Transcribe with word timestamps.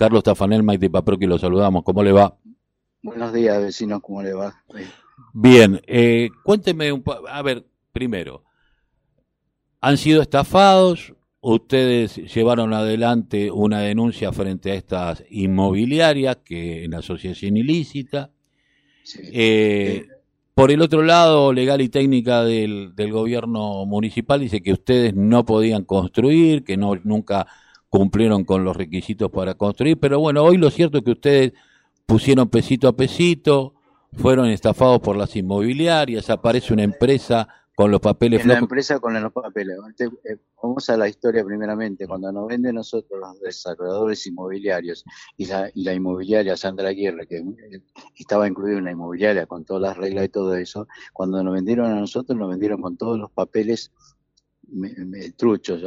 Carlos 0.00 0.22
Tafanel, 0.22 0.62
Maite 0.62 0.88
Paproqui, 0.88 1.26
lo 1.26 1.38
saludamos. 1.38 1.84
¿Cómo 1.84 2.02
le 2.02 2.10
va? 2.10 2.34
Buenos 3.02 3.34
días, 3.34 3.60
vecinos, 3.60 4.00
¿cómo 4.00 4.22
le 4.22 4.32
va? 4.32 4.64
Bien, 5.34 5.78
eh, 5.86 6.30
cuénteme 6.42 6.90
un 6.90 7.02
poco, 7.02 7.28
a 7.28 7.42
ver, 7.42 7.66
primero, 7.92 8.42
¿han 9.78 9.98
sido 9.98 10.22
estafados? 10.22 11.12
Ustedes 11.42 12.16
llevaron 12.34 12.72
adelante 12.72 13.50
una 13.50 13.80
denuncia 13.80 14.32
frente 14.32 14.70
a 14.70 14.74
estas 14.76 15.22
inmobiliarias 15.28 16.38
que 16.46 16.84
en 16.84 16.94
asociación 16.94 17.58
ilícita. 17.58 18.30
Eh, 19.30 20.06
por 20.54 20.70
el 20.70 20.80
otro 20.80 21.02
lado, 21.02 21.52
legal 21.52 21.82
y 21.82 21.90
técnica 21.90 22.42
del, 22.42 22.94
del, 22.96 23.12
gobierno 23.12 23.84
municipal 23.84 24.40
dice 24.40 24.62
que 24.62 24.72
ustedes 24.72 25.14
no 25.14 25.44
podían 25.44 25.84
construir, 25.84 26.64
que 26.64 26.78
no 26.78 26.94
nunca 27.04 27.46
cumplieron 27.90 28.44
con 28.44 28.64
los 28.64 28.76
requisitos 28.76 29.30
para 29.30 29.54
construir, 29.54 29.98
pero 29.98 30.20
bueno, 30.20 30.42
hoy 30.42 30.56
lo 30.56 30.70
cierto 30.70 30.98
es 30.98 31.04
que 31.04 31.10
ustedes 31.10 31.52
pusieron 32.06 32.48
pesito 32.48 32.88
a 32.88 32.96
pesito, 32.96 33.74
fueron 34.14 34.48
estafados 34.48 35.00
por 35.00 35.16
las 35.16 35.36
inmobiliarias, 35.36 36.30
aparece 36.30 36.72
una 36.72 36.84
empresa 36.84 37.48
con 37.80 37.90
los 37.90 38.00
papeles 38.00 38.44
La 38.44 38.58
empresa 38.58 38.98
con 38.98 39.20
los 39.22 39.32
papeles. 39.32 39.78
Eh, 39.98 40.36
vamos 40.62 40.90
a 40.90 40.98
la 40.98 41.08
historia 41.08 41.42
primeramente. 41.42 42.06
Cuando 42.06 42.30
nos 42.30 42.46
venden 42.46 42.74
nosotros 42.74 43.18
los 43.18 43.40
desarrolladores 43.40 44.26
inmobiliarios 44.26 45.02
y 45.38 45.46
la, 45.46 45.70
y 45.74 45.84
la 45.84 45.94
inmobiliaria 45.94 46.58
Sandra 46.58 46.90
Aguirre, 46.90 47.26
que 47.26 47.38
eh, 47.38 47.80
estaba 48.16 48.46
incluida 48.46 48.76
en 48.76 48.84
la 48.84 48.90
inmobiliaria 48.90 49.46
con 49.46 49.64
todas 49.64 49.82
las 49.82 49.96
reglas 49.96 50.26
y 50.26 50.28
todo 50.28 50.56
eso, 50.56 50.88
cuando 51.14 51.42
nos 51.42 51.54
vendieron 51.54 51.90
a 51.90 51.98
nosotros, 51.98 52.38
nos 52.38 52.50
vendieron 52.50 52.82
con 52.82 52.98
todos 52.98 53.18
los 53.18 53.30
papeles 53.30 53.90
truchos, 55.36 55.82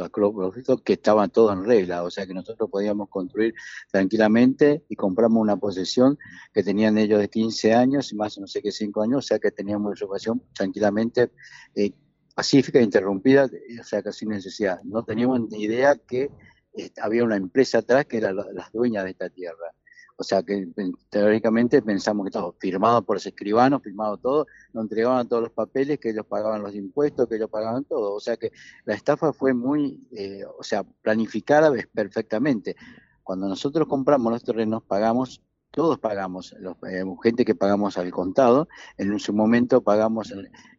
que 0.84 0.92
estaban 0.94 1.30
todos 1.30 1.52
en 1.52 1.64
regla, 1.64 2.02
o 2.02 2.10
sea 2.10 2.26
que 2.26 2.34
nosotros 2.34 2.68
podíamos 2.70 3.08
construir 3.08 3.54
tranquilamente 3.90 4.84
y 4.88 4.96
compramos 4.96 5.40
una 5.40 5.56
posesión 5.56 6.18
que 6.52 6.62
tenían 6.62 6.98
ellos 6.98 7.20
de 7.20 7.28
15 7.28 7.74
años 7.74 8.12
y 8.12 8.16
más 8.16 8.38
no 8.38 8.46
sé 8.46 8.62
qué 8.62 8.72
5 8.72 9.02
años, 9.02 9.18
o 9.18 9.22
sea 9.22 9.38
que 9.38 9.50
teníamos 9.50 10.00
ocupación 10.02 10.42
tranquilamente 10.52 11.30
eh, 11.74 11.92
pacífica, 12.34 12.80
interrumpida, 12.80 13.48
o 13.80 13.84
sea 13.84 14.02
que 14.02 14.12
sin 14.12 14.30
necesidad. 14.30 14.82
No 14.82 15.04
teníamos 15.04 15.40
ni 15.50 15.62
idea 15.62 15.96
que 15.96 16.30
eh, 16.76 16.90
había 17.00 17.24
una 17.24 17.36
empresa 17.36 17.78
atrás 17.78 18.06
que 18.06 18.18
era 18.18 18.32
la, 18.32 18.46
las 18.52 18.72
dueñas 18.72 19.04
de 19.04 19.10
esta 19.10 19.30
tierra. 19.30 19.72
O 20.16 20.22
sea 20.22 20.42
que 20.42 20.68
teóricamente 21.10 21.82
pensamos 21.82 22.24
que 22.24 22.28
estaba 22.28 22.52
firmado 22.58 23.02
por 23.02 23.16
los 23.16 23.26
escribanos, 23.26 23.82
firmado 23.82 24.16
todo, 24.16 24.46
nos 24.72 24.84
entregaban 24.84 25.28
todos 25.28 25.42
los 25.42 25.52
papeles, 25.52 25.98
que 25.98 26.10
ellos 26.10 26.26
pagaban 26.26 26.62
los 26.62 26.74
impuestos, 26.74 27.28
que 27.28 27.36
ellos 27.36 27.50
pagaban 27.50 27.84
todo. 27.84 28.14
O 28.14 28.20
sea 28.20 28.36
que 28.36 28.52
la 28.84 28.94
estafa 28.94 29.32
fue 29.32 29.54
muy, 29.54 30.06
eh, 30.12 30.44
o 30.58 30.62
sea, 30.62 30.84
planificada 30.84 31.72
perfectamente. 31.92 32.76
Cuando 33.24 33.48
nosotros 33.48 33.88
compramos 33.88 34.32
los 34.32 34.44
terrenos, 34.44 34.84
pagamos, 34.84 35.42
todos 35.72 35.98
pagamos, 35.98 36.54
los, 36.60 36.76
eh, 36.88 37.04
gente 37.24 37.44
que 37.44 37.56
pagamos 37.56 37.98
al 37.98 38.12
contado, 38.12 38.68
en 38.98 39.18
su 39.18 39.32
momento 39.32 39.82
pagamos, 39.82 40.32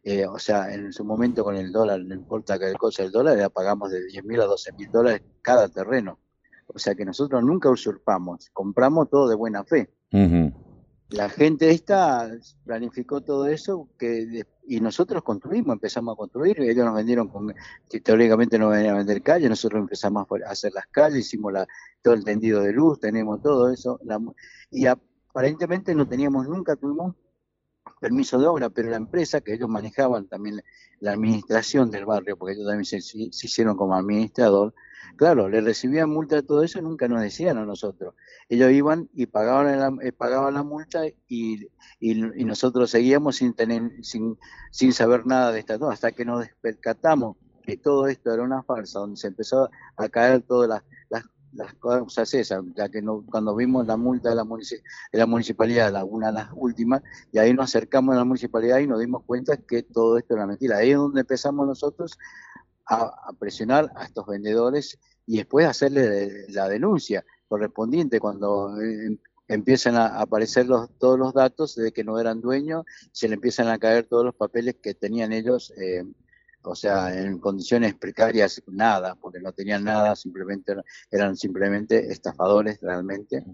eh, 0.04 0.26
o 0.26 0.38
sea, 0.38 0.72
en 0.72 0.94
su 0.94 1.04
momento 1.04 1.44
con 1.44 1.56
el 1.56 1.72
dólar, 1.72 2.00
no 2.00 2.14
importa 2.14 2.58
qué 2.58 2.72
cosa 2.72 3.02
el 3.02 3.12
dólar, 3.12 3.36
ya 3.36 3.50
pagamos 3.50 3.90
de 3.90 4.06
10 4.06 4.24
mil 4.24 4.40
a 4.40 4.46
12 4.46 4.72
mil 4.72 4.90
dólares 4.90 5.22
cada 5.42 5.68
terreno 5.68 6.20
o 6.66 6.78
sea 6.78 6.94
que 6.94 7.04
nosotros 7.04 7.42
nunca 7.42 7.70
usurpamos, 7.70 8.50
compramos 8.52 9.08
todo 9.10 9.28
de 9.28 9.36
buena 9.36 9.64
fe. 9.64 9.90
La 11.08 11.28
gente 11.28 11.70
esta 11.70 12.28
planificó 12.64 13.20
todo 13.20 13.46
eso 13.46 13.88
que 13.98 14.44
y 14.68 14.80
nosotros 14.80 15.22
construimos, 15.22 15.74
empezamos 15.74 16.14
a 16.14 16.16
construir, 16.16 16.60
ellos 16.60 16.84
nos 16.84 16.94
vendieron 16.94 17.28
con, 17.28 17.54
teóricamente 18.02 18.58
no 18.58 18.70
venían 18.70 18.94
a 18.94 18.98
vender 18.98 19.22
calles, 19.22 19.48
nosotros 19.48 19.80
empezamos 19.80 20.26
a 20.44 20.50
hacer 20.50 20.72
las 20.74 20.86
calles, 20.88 21.20
hicimos 21.20 21.52
la, 21.52 21.66
todo 22.02 22.14
el 22.14 22.24
tendido 22.24 22.60
de 22.62 22.72
luz, 22.72 22.98
tenemos 22.98 23.40
todo 23.40 23.70
eso, 23.70 24.00
y 24.70 24.86
aparentemente 24.86 25.94
no 25.94 26.08
teníamos 26.08 26.48
nunca, 26.48 26.74
tuvimos 26.74 27.14
permiso 28.00 28.38
de 28.40 28.46
obra, 28.48 28.68
pero 28.70 28.90
la 28.90 28.96
empresa 28.96 29.40
que 29.40 29.54
ellos 29.54 29.68
manejaban 29.68 30.26
también 30.26 30.60
la 30.98 31.12
administración 31.12 31.90
del 31.90 32.04
barrio, 32.04 32.36
porque 32.36 32.54
ellos 32.54 32.66
también 32.66 32.84
se, 32.84 33.00
se 33.00 33.46
hicieron 33.46 33.76
como 33.76 33.94
administrador, 33.94 34.74
Claro, 35.16 35.48
le 35.48 35.62
recibían 35.62 36.10
multa 36.10 36.42
todo 36.42 36.62
eso 36.62 36.78
y 36.78 36.82
nunca 36.82 37.08
nos 37.08 37.22
decían 37.22 37.56
a 37.56 37.64
nosotros. 37.64 38.14
Ellos 38.50 38.70
iban 38.70 39.08
y 39.14 39.26
pagaban 39.26 39.78
la, 39.78 40.06
eh, 40.06 40.12
pagaban 40.12 40.54
la 40.54 40.62
multa 40.62 41.06
y, 41.26 41.68
y, 41.98 42.44
nosotros 42.44 42.90
seguíamos 42.90 43.36
sin 43.36 43.54
tener, 43.54 44.04
sin, 44.04 44.38
sin 44.70 44.92
saber 44.92 45.26
nada 45.26 45.52
de 45.52 45.60
esta 45.60 45.78
hasta 45.90 46.12
que 46.12 46.26
nos 46.26 46.46
percatamos 46.60 47.36
que 47.62 47.78
todo 47.78 48.06
esto 48.08 48.32
era 48.32 48.42
una 48.42 48.62
farsa, 48.62 49.00
donde 49.00 49.16
se 49.16 49.28
empezó 49.28 49.70
a 49.96 50.08
caer 50.08 50.42
todas 50.42 50.68
las, 50.68 50.82
las, 51.08 51.24
las 51.52 51.74
cosas 51.74 52.32
esas, 52.34 52.62
ya 52.76 52.88
que 52.88 53.00
no, 53.00 53.24
cuando 53.28 53.56
vimos 53.56 53.86
la 53.86 53.96
multa 53.96 54.28
de 54.28 54.36
la, 54.36 54.44
de 54.44 55.18
la 55.18 55.26
municipalidad, 55.26 55.92
la, 55.92 56.04
una 56.04 56.28
de 56.28 56.34
las 56.34 56.50
últimas, 56.54 57.02
y 57.32 57.38
ahí 57.38 57.54
nos 57.54 57.64
acercamos 57.64 58.14
a 58.14 58.18
la 58.18 58.24
municipalidad 58.24 58.78
y 58.78 58.86
nos 58.86 59.00
dimos 59.00 59.24
cuenta 59.24 59.56
que 59.56 59.82
todo 59.82 60.18
esto 60.18 60.34
era 60.34 60.46
mentira. 60.46 60.76
Ahí 60.76 60.90
es 60.90 60.96
donde 60.96 61.22
empezamos 61.22 61.66
nosotros 61.66 62.18
a, 62.88 63.32
presionar 63.38 63.90
a 63.96 64.04
estos 64.04 64.26
vendedores 64.26 64.98
y 65.26 65.38
después 65.38 65.66
hacerle 65.66 66.46
la 66.48 66.68
denuncia 66.68 67.24
correspondiente 67.48 68.20
cuando 68.20 68.80
eh, 68.80 69.18
empiezan 69.48 69.96
a 69.96 70.20
aparecer 70.20 70.66
los, 70.66 70.90
todos 70.98 71.18
los 71.18 71.32
datos 71.32 71.74
de 71.76 71.92
que 71.92 72.04
no 72.04 72.18
eran 72.18 72.40
dueños, 72.40 72.84
se 73.12 73.28
le 73.28 73.34
empiezan 73.34 73.68
a 73.68 73.78
caer 73.78 74.06
todos 74.06 74.24
los 74.24 74.34
papeles 74.34 74.76
que 74.82 74.94
tenían 74.94 75.32
ellos, 75.32 75.72
eh, 75.76 76.04
o 76.62 76.74
sea, 76.74 77.16
en 77.16 77.38
condiciones 77.38 77.94
precarias, 77.94 78.62
nada, 78.66 79.14
porque 79.14 79.40
no 79.40 79.52
tenían 79.52 79.84
nada, 79.84 80.16
simplemente 80.16 80.74
eran 81.10 81.36
simplemente 81.36 82.10
estafadores 82.10 82.80
realmente. 82.80 83.44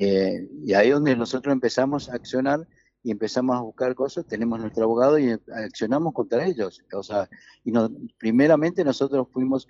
Eh, 0.00 0.48
y 0.64 0.72
ahí 0.72 0.88
es 0.88 0.94
donde 0.94 1.16
nosotros 1.16 1.52
empezamos 1.52 2.08
a 2.08 2.14
accionar 2.14 2.66
y 3.06 3.12
empezamos 3.12 3.56
a 3.56 3.60
buscar 3.60 3.94
cosas, 3.94 4.26
tenemos 4.26 4.58
nuestro 4.58 4.82
abogado 4.82 5.16
y 5.16 5.30
accionamos 5.30 6.12
contra 6.12 6.44
ellos. 6.44 6.82
O 6.92 7.04
sea, 7.04 7.30
y 7.62 7.70
no, 7.70 7.88
primeramente 8.18 8.82
nosotros 8.82 9.28
fuimos, 9.32 9.68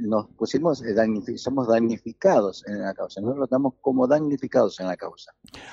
nos 0.00 0.28
pusimos, 0.28 0.82
eh, 0.82 0.94
somos 1.36 1.68
damnificados 1.68 2.66
en 2.66 2.80
la 2.80 2.94
causa, 2.94 3.20
nosotros 3.20 3.44
estamos 3.44 3.74
como 3.82 4.06
damnificados 4.06 4.80
en 4.80 4.86
la 4.86 4.96
causa. 4.96 5.30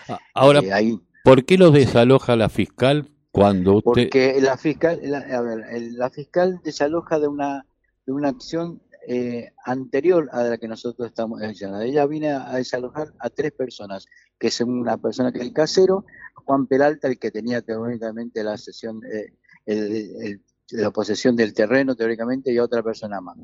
Ah, 0.09 0.19
ahora, 0.33 0.59
eh, 0.59 0.99
¿por 1.23 1.45
qué 1.45 1.57
los 1.57 1.71
desaloja 1.71 2.35
la 2.35 2.49
fiscal 2.49 3.09
cuando 3.31 3.75
usted...? 3.77 3.83
Porque 3.85 4.41
la 4.41 4.57
fiscal, 4.57 4.99
la, 5.01 5.19
a 5.19 5.39
ver, 5.39 5.63
la 5.93 6.09
fiscal 6.09 6.59
desaloja 6.61 7.19
de 7.19 7.29
una, 7.29 7.65
de 8.05 8.11
una 8.11 8.27
acción 8.27 8.81
eh, 9.09 9.53
anterior 9.63 10.27
a 10.33 10.43
la 10.43 10.57
que 10.57 10.67
nosotros 10.67 11.07
estamos 11.07 11.39
mencionando. 11.39 11.85
Ella 11.85 12.05
viene 12.05 12.31
a, 12.31 12.55
desalojar 12.55 13.13
a 13.19 13.29
tres 13.29 13.53
personas, 13.53 14.05
que 14.37 14.47
es 14.47 14.59
una 14.59 14.97
persona 14.97 15.31
que 15.31 15.39
es 15.39 15.45
el 15.45 15.53
casero, 15.53 16.03
Juan 16.33 16.67
Peralta, 16.67 17.07
el 17.07 17.17
que 17.17 17.31
tenía 17.31 17.61
teóricamente 17.61 18.43
la 18.43 18.57
sesión, 18.57 18.99
eh, 19.65 20.39
la 20.71 20.91
posesión 20.91 21.37
del 21.37 21.53
terreno 21.53 21.95
teóricamente, 21.95 22.51
y 22.51 22.59
otra 22.59 22.83
persona 22.83 23.21
más. 23.21 23.37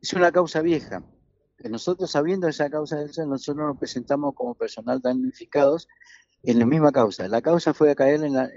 Es 0.00 0.12
una 0.12 0.30
causa 0.30 0.62
vieja. 0.62 1.02
Nosotros 1.68 2.12
sabiendo 2.12 2.46
esa 2.46 2.70
causa, 2.70 3.04
nosotros 3.26 3.66
nos 3.66 3.76
presentamos 3.76 4.36
como 4.36 4.54
personal 4.54 5.00
damnificados 5.00 5.88
en 6.44 6.60
la 6.60 6.64
misma 6.64 6.92
causa. 6.92 7.26
La 7.26 7.42
causa 7.42 7.74
fue 7.74 7.90
a 7.90 7.96
caer 7.96 8.22
en 8.22 8.34
la, 8.34 8.48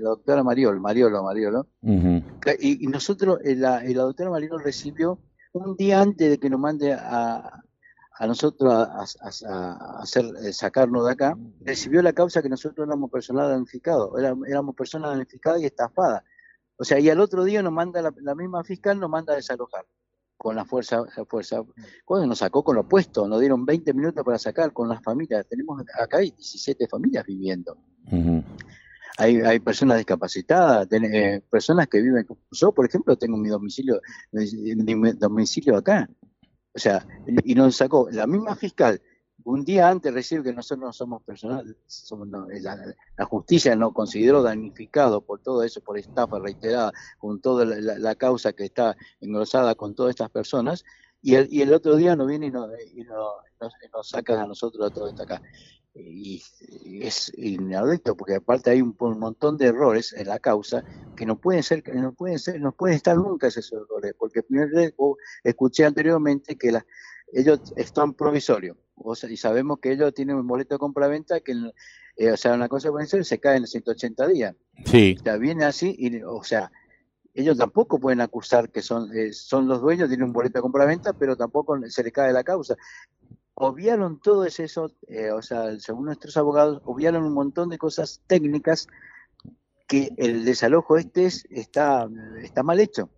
doctora 0.00 0.44
Mariol, 0.44 0.78
Mariolo, 0.78 1.24
Mariolo. 1.24 1.66
y, 1.82 2.86
nosotros, 2.86 3.40
eh, 3.42 3.56
la, 3.56 3.82
la 3.82 4.02
doctora 4.02 4.30
Mariolo 4.30 4.58
recibió 4.58 5.18
un 5.52 5.76
día 5.76 6.00
antes 6.00 6.30
de 6.30 6.38
que 6.38 6.50
nos 6.50 6.60
mande 6.60 6.92
a, 6.92 7.62
a 8.20 8.26
nosotros 8.26 8.70
a, 8.70 9.02
hacer, 10.02 10.26
eh, 10.42 10.52
sacarnos 10.52 11.06
de 11.06 11.12
acá, 11.12 11.38
recibió 11.62 12.02
la 12.02 12.12
causa 12.12 12.42
que 12.42 12.50
nosotros 12.50 12.86
éramos 12.86 13.10
personal 13.10 13.48
damnificado, 13.48 14.12
éramos, 14.18 14.74
personas 14.74 15.12
damnificadas 15.12 15.62
y 15.62 15.64
estafadas. 15.64 16.22
O 16.76 16.84
sea, 16.84 16.98
y 16.98 17.08
al 17.08 17.18
otro 17.18 17.44
día 17.44 17.62
nos 17.62 17.72
manda 17.72 18.02
la, 18.02 18.34
misma 18.34 18.62
fiscal, 18.62 19.00
nos 19.00 19.08
manda 19.08 19.32
a 19.32 19.36
desalojar 19.36 19.86
con 20.36 20.54
la 20.54 20.66
fuerza, 20.66 21.02
fuerza. 21.26 21.62
Cuando 22.04 22.26
nos 22.26 22.38
sacó 22.40 22.62
con 22.62 22.74
lo 22.74 22.82
opuesto, 22.82 23.26
nos 23.26 23.40
dieron 23.40 23.64
20 23.64 23.94
minutos 23.94 24.22
para 24.22 24.38
sacar 24.38 24.74
con 24.74 24.86
las 24.86 25.02
familias. 25.02 25.46
Tenemos 25.48 25.82
acá 25.98 26.18
hay 26.18 26.30
17 26.30 26.88
familias 26.88 27.24
viviendo 27.24 27.78
hay, 29.18 29.40
hay 29.40 29.60
personas 29.60 29.98
discapacitadas, 29.98 30.88
eh, 30.90 31.42
personas 31.50 31.88
que 31.88 32.00
viven. 32.00 32.26
Yo, 32.50 32.72
por 32.72 32.86
ejemplo, 32.86 33.16
tengo 33.16 33.36
mi 33.36 33.48
domicilio, 33.48 34.00
mi 34.32 35.12
domicilio 35.12 35.76
acá. 35.76 36.08
O 36.74 36.78
sea, 36.78 37.06
y 37.44 37.54
nos 37.54 37.76
sacó 37.76 38.08
la 38.10 38.26
misma 38.26 38.54
fiscal 38.54 39.00
un 39.44 39.64
día 39.64 39.88
antes 39.88 40.12
recibe 40.12 40.44
que 40.44 40.52
nosotros 40.52 40.80
no 40.80 40.92
somos 40.92 41.22
personal, 41.22 41.76
somos, 41.86 42.28
la, 42.28 43.24
justicia 43.24 43.74
nos 43.76 43.92
consideró 43.92 44.42
damnificado 44.42 45.20
por 45.20 45.40
todo 45.40 45.62
eso, 45.62 45.80
por 45.80 45.98
estafa 45.98 46.38
reiterada, 46.38 46.92
con 47.18 47.40
toda 47.40 47.64
la, 47.64 48.14
causa 48.14 48.52
que 48.52 48.64
está 48.64 48.96
engrosada 49.20 49.74
con 49.74 49.94
todas 49.94 50.10
estas 50.10 50.30
personas, 50.30 50.84
y 51.22 51.34
el, 51.34 51.48
y 51.50 51.62
el 51.62 51.72
otro 51.72 51.96
día 51.96 52.16
nos 52.16 52.26
viene 52.26 52.46
y 52.46 52.50
nos, 52.50 52.70
y 52.94 53.04
nos, 53.04 53.34
nos, 53.92 54.08
saca 54.08 54.40
a 54.40 54.46
nosotros 54.46 54.90
a 54.90 54.94
todo 54.94 55.08
esto 55.08 55.22
acá 55.22 55.42
y, 55.94 56.42
es 57.02 57.32
inaudito 57.36 58.16
porque 58.16 58.36
aparte 58.36 58.70
hay 58.70 58.80
un, 58.80 58.96
montón 58.98 59.56
de 59.56 59.66
errores 59.66 60.12
en 60.12 60.28
la 60.28 60.38
causa 60.38 60.84
que 61.16 61.26
no 61.26 61.36
pueden 61.36 61.62
ser 61.62 61.82
no 61.94 62.12
pueden 62.12 62.38
ser 62.38 62.60
no 62.60 62.72
pueden 62.72 62.96
estar 62.96 63.16
nunca 63.16 63.48
esos 63.48 63.72
errores 63.72 64.14
porque 64.18 64.42
primero 64.42 64.92
escuché 65.42 65.84
anteriormente 65.84 66.56
que 66.56 66.72
la, 66.72 66.86
ellos 67.32 67.72
están 67.76 68.14
provisorios. 68.14 68.76
O 68.96 69.14
sea, 69.14 69.30
y 69.30 69.36
sabemos 69.36 69.78
que 69.80 69.92
ellos 69.92 70.12
tienen 70.14 70.36
un 70.36 70.46
boleto 70.46 70.74
de 70.74 70.78
compra-venta 70.78 71.40
que, 71.40 71.54
eh, 72.16 72.32
o 72.32 72.36
sea, 72.36 72.54
una 72.54 72.68
cosa 72.68 72.90
puede 72.90 73.06
ser, 73.06 73.24
se 73.24 73.38
cae 73.38 73.56
en 73.56 73.66
180 73.66 74.26
días. 74.28 74.54
Sí. 74.84 75.16
O 75.18 75.22
sea, 75.22 75.36
viene 75.36 75.64
así, 75.64 75.94
y, 75.98 76.22
o 76.22 76.42
sea, 76.42 76.70
ellos 77.32 77.56
tampoco 77.56 77.98
pueden 77.98 78.20
acusar 78.20 78.70
que 78.70 78.82
son, 78.82 79.16
eh, 79.16 79.32
son 79.32 79.68
los 79.68 79.80
dueños, 79.80 80.08
tienen 80.08 80.26
un 80.26 80.32
boleto 80.32 80.58
de 80.58 80.62
compra-venta, 80.62 81.12
pero 81.12 81.36
tampoco 81.36 81.78
se 81.88 82.02
les 82.02 82.12
cae 82.12 82.32
la 82.32 82.44
causa. 82.44 82.76
Obviaron 83.62 84.18
todo 84.20 84.46
eso, 84.46 84.90
eh, 85.06 85.32
o 85.32 85.42
sea, 85.42 85.78
según 85.78 86.06
nuestros 86.06 86.34
abogados, 86.38 86.80
obviaron 86.86 87.24
un 87.24 87.34
montón 87.34 87.68
de 87.68 87.76
cosas 87.76 88.22
técnicas 88.26 88.88
que 89.86 90.14
el 90.16 90.46
desalojo 90.46 90.96
este 90.96 91.26
está, 91.26 92.08
está 92.42 92.62
mal 92.62 92.80
hecho. 92.80 93.10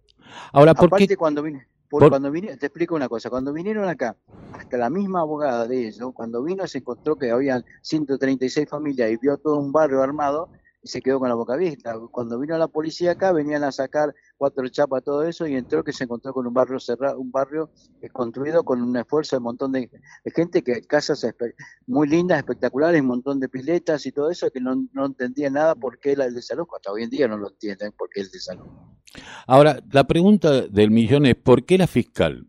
Ahora, 0.53 0.75
¿por 0.75 0.87
Aparte, 0.87 1.17
cuando 1.17 1.45
vine, 1.45 1.69
cuando 1.89 2.33
vine, 2.33 2.57
te 2.57 2.67
explico 2.67 2.97
una 2.97 3.09
cosa, 3.09 3.31
cuando 3.31 3.53
vinieron 3.53 3.89
acá, 3.89 4.17
hasta 4.53 4.79
la 4.79 4.91
misma 4.91 5.21
abogada 5.21 5.69
de 5.69 5.87
ellos, 5.87 6.11
cuando 6.13 6.43
vino 6.43 6.67
se 6.67 6.79
encontró 6.79 7.15
que 7.15 7.31
había 7.31 7.65
136 7.83 8.69
familias 8.69 9.13
y 9.13 9.19
vio 9.19 9.39
todo 9.39 9.59
un 9.59 9.71
barrio 9.71 10.03
armado, 10.03 10.49
se 10.83 11.01
quedó 11.01 11.19
con 11.21 11.29
la 11.29 11.35
boca 11.35 11.55
abierta. 11.55 11.95
Cuando 12.11 12.39
vino 12.39 12.57
la 12.59 12.69
policía 12.69 13.13
acá, 13.13 13.33
venían 13.33 13.65
a 13.65 13.73
sacar 13.73 14.15
cuatro 14.37 14.69
chapas, 14.69 15.05
todo 15.05 15.23
eso, 15.25 15.47
y 15.47 15.55
entró 15.55 15.85
que 15.85 15.93
se 15.93 16.05
encontró 16.05 16.33
con 16.33 16.47
un 16.47 16.55
barrio 16.55 16.81
cerrado, 16.81 17.21
un 17.21 17.31
barrio 17.31 17.71
construido 18.13 18.65
con 18.65 18.83
un 18.83 18.97
esfuerzo 18.97 19.37
de 19.37 19.39
un 19.39 19.45
montón 19.45 19.73
de, 19.73 19.91
gente, 20.35 20.63
que 20.63 20.83
casas 20.83 21.27
muy 21.87 22.09
lindas, 22.09 22.39
espectaculares, 22.39 23.01
un 23.01 23.07
montón 23.07 23.39
de 23.39 23.49
piletas 23.49 24.05
y 24.07 24.13
todo 24.13 24.31
eso, 24.31 24.51
que 24.51 24.61
no, 24.61 24.87
no 24.93 25.07
entendían 25.07 25.55
nada 25.55 25.75
por 25.75 25.99
qué 26.01 26.13
era 26.13 26.25
el 26.25 26.35
desalojo. 26.35 26.77
Hasta 26.77 26.93
hoy 26.93 27.05
en 27.05 27.11
día 27.11 27.29
no 27.29 27.37
lo 27.37 27.51
entienden 27.51 27.93
por 27.93 28.09
qué 28.11 28.23
el 28.23 28.31
desalojo. 28.31 28.99
Ahora, 29.47 29.81
la 29.91 30.05
pregunta 30.05 30.63
del 30.63 30.91
millón 30.91 31.27
es, 31.27 31.37
¿por 31.37 31.65
qué 31.65 31.79
la 31.79 31.87
fiscal, 31.87 32.47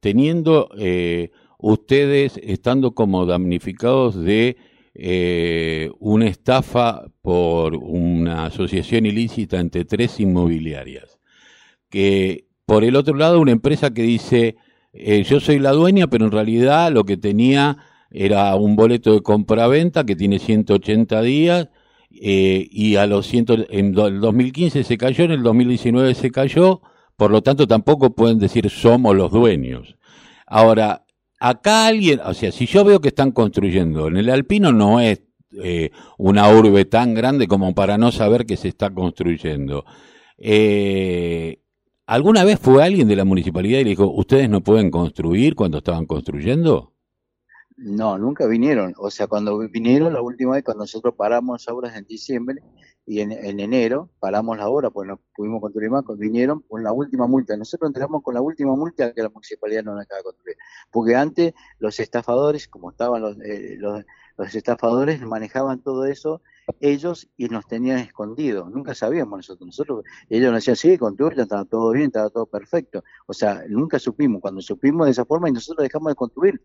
teniendo 0.00 0.68
eh, 0.78 1.30
ustedes, 1.58 2.40
estando 2.42 2.94
como 2.94 3.26
damnificados 3.26 4.16
de 4.16 4.56
eh, 4.94 5.90
una 5.98 6.26
estafa 6.26 7.04
por 7.22 7.76
una 7.76 8.46
asociación 8.46 9.06
ilícita 9.06 9.58
entre 9.60 9.84
tres 9.84 10.20
inmobiliarias. 10.20 11.18
Que 11.88 12.46
por 12.66 12.84
el 12.84 12.96
otro 12.96 13.14
lado, 13.16 13.40
una 13.40 13.52
empresa 13.52 13.90
que 13.90 14.02
dice, 14.02 14.56
eh, 14.92 15.22
yo 15.22 15.40
soy 15.40 15.58
la 15.58 15.72
dueña, 15.72 16.08
pero 16.08 16.26
en 16.26 16.32
realidad 16.32 16.92
lo 16.92 17.04
que 17.04 17.16
tenía 17.16 17.78
era 18.10 18.54
un 18.56 18.76
boleto 18.76 19.12
de 19.12 19.22
compra-venta 19.22 20.04
que 20.04 20.16
tiene 20.16 20.38
180 20.38 21.22
días 21.22 21.68
eh, 22.10 22.66
y 22.70 22.96
a 22.96 23.06
los 23.06 23.32
en 23.32 23.98
el 23.98 24.20
2015 24.20 24.82
se 24.82 24.98
cayó, 24.98 25.24
en 25.24 25.30
el 25.30 25.42
2019 25.42 26.14
se 26.14 26.30
cayó, 26.30 26.80
por 27.16 27.30
lo 27.30 27.42
tanto 27.42 27.66
tampoco 27.68 28.14
pueden 28.14 28.38
decir 28.38 28.68
somos 28.68 29.14
los 29.14 29.30
dueños. 29.30 29.96
Ahora, 30.46 31.04
acá 31.40 31.86
alguien, 31.86 32.20
o 32.20 32.34
sea, 32.34 32.52
si 32.52 32.66
yo 32.66 32.84
veo 32.84 33.00
que 33.00 33.08
están 33.08 33.32
construyendo, 33.32 34.08
en 34.08 34.18
el 34.18 34.30
Alpino 34.30 34.72
no 34.72 35.00
es 35.00 35.22
eh, 35.52 35.90
una 36.18 36.48
urbe 36.54 36.84
tan 36.84 37.14
grande 37.14 37.48
como 37.48 37.74
para 37.74 37.98
no 37.98 38.12
saber 38.12 38.46
que 38.46 38.56
se 38.56 38.68
está 38.68 38.90
construyendo. 38.90 39.84
Eh, 40.38 41.60
¿Alguna 42.06 42.44
vez 42.44 42.58
fue 42.60 42.84
alguien 42.84 43.08
de 43.08 43.16
la 43.16 43.24
municipalidad 43.24 43.80
y 43.80 43.84
le 43.84 43.90
dijo, 43.90 44.10
ustedes 44.10 44.48
no 44.48 44.62
pueden 44.62 44.90
construir 44.90 45.54
cuando 45.54 45.78
estaban 45.78 46.06
construyendo? 46.06 46.92
No, 47.76 48.18
nunca 48.18 48.46
vinieron. 48.46 48.94
O 48.98 49.10
sea, 49.10 49.26
cuando 49.26 49.58
vinieron 49.70 50.12
la 50.12 50.20
última 50.20 50.52
vez, 50.52 50.64
cuando 50.64 50.82
nosotros 50.82 51.14
paramos 51.16 51.66
obras 51.68 51.96
en 51.96 52.04
diciembre 52.04 52.62
y 53.10 53.20
en, 53.22 53.32
enero 53.32 54.08
paramos 54.20 54.56
la 54.56 54.68
obra, 54.68 54.90
pues 54.90 55.08
no 55.08 55.18
pudimos 55.34 55.60
construir 55.60 55.90
más, 55.90 56.04
vinieron 56.16 56.60
con 56.68 56.84
la 56.84 56.92
última 56.92 57.26
multa. 57.26 57.56
Nosotros 57.56 57.88
entramos 57.88 58.22
con 58.22 58.34
la 58.34 58.40
última 58.40 58.76
multa 58.76 59.12
que 59.12 59.20
la 59.20 59.28
municipalidad 59.28 59.82
no 59.82 59.94
nos 59.94 60.04
acaba 60.04 60.18
de 60.18 60.24
construir. 60.26 60.56
Porque 60.92 61.16
antes 61.16 61.52
los 61.80 61.98
estafadores, 61.98 62.68
como 62.68 62.92
estaban 62.92 63.20
los, 63.20 63.36
eh, 63.40 63.74
los, 63.80 64.04
los 64.36 64.54
estafadores, 64.54 65.20
manejaban 65.22 65.80
todo 65.80 66.04
eso 66.04 66.40
ellos 66.78 67.28
y 67.36 67.48
nos 67.48 67.66
tenían 67.66 67.98
escondidos. 67.98 68.70
Nunca 68.70 68.94
sabíamos 68.94 69.38
nosotros. 69.38 69.66
Nosotros, 69.66 70.04
ellos 70.28 70.52
nos 70.52 70.64
decían, 70.64 70.76
sí, 70.76 70.96
con 70.96 71.16
tu 71.16 71.26
estaba 71.26 71.64
todo 71.64 71.90
bien, 71.90 72.06
estaba 72.06 72.30
todo 72.30 72.46
perfecto. 72.46 73.02
O 73.26 73.32
sea, 73.32 73.64
nunca 73.68 73.98
supimos. 73.98 74.40
Cuando 74.40 74.60
supimos 74.60 75.06
de 75.06 75.10
esa 75.10 75.24
forma 75.24 75.48
y 75.48 75.52
nosotros 75.52 75.82
dejamos 75.82 76.12
de 76.12 76.14
construir 76.14 76.62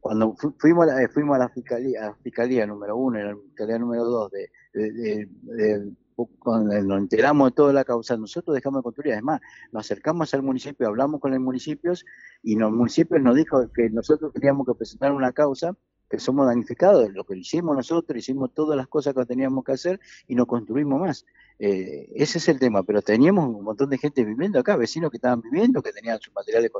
cuando 0.00 0.34
fuimos 0.58 0.88
a 0.88 1.00
la, 1.00 1.08
fuimos 1.08 1.36
a 1.36 1.38
la 1.38 1.48
fiscalía, 1.48 2.08
a 2.08 2.14
fiscalía 2.14 2.66
número 2.66 2.96
uno 2.96 3.18
y 3.18 3.22
a 3.22 3.24
la 3.26 3.36
fiscalía 3.36 3.78
número 3.78 4.04
dos 4.04 4.30
de, 4.32 5.92
cuando 6.38 6.80
nos 6.82 6.98
enteramos 6.98 7.50
de 7.50 7.54
toda 7.54 7.72
la 7.72 7.84
causa, 7.84 8.16
nosotros 8.16 8.54
dejamos 8.54 8.80
de 8.80 8.82
construir. 8.82 9.12
Además, 9.12 9.40
nos 9.72 9.86
acercamos 9.86 10.34
al 10.34 10.42
municipio, 10.42 10.86
hablamos 10.86 11.20
con 11.20 11.30
los 11.30 11.40
municipios 11.40 12.04
y 12.42 12.56
los 12.56 12.70
municipios 12.72 13.22
nos 13.22 13.36
dijo 13.36 13.70
que 13.72 13.88
nosotros 13.90 14.32
teníamos 14.32 14.66
que 14.66 14.74
presentar 14.74 15.12
una 15.12 15.32
causa 15.32 15.74
que 16.10 16.18
somos 16.18 16.46
damnificados, 16.46 17.08
lo 17.12 17.24
que 17.24 17.38
hicimos 17.38 17.76
nosotros, 17.76 18.18
hicimos 18.18 18.52
todas 18.52 18.76
las 18.76 18.88
cosas 18.88 19.14
que 19.14 19.24
teníamos 19.24 19.62
que 19.64 19.72
hacer 19.72 20.00
y 20.26 20.34
no 20.34 20.44
construimos 20.44 21.00
más. 21.00 21.24
Eh, 21.62 22.10
ese 22.14 22.38
es 22.38 22.48
el 22.48 22.58
tema, 22.58 22.82
pero 22.82 23.02
teníamos 23.02 23.54
un 23.54 23.62
montón 23.62 23.90
de 23.90 23.98
gente 23.98 24.24
viviendo 24.24 24.58
acá, 24.58 24.76
vecinos 24.76 25.10
que 25.10 25.18
estaban 25.18 25.42
viviendo, 25.42 25.82
que 25.82 25.92
tenían 25.92 26.18
sus 26.18 26.32
materiales 26.32 26.70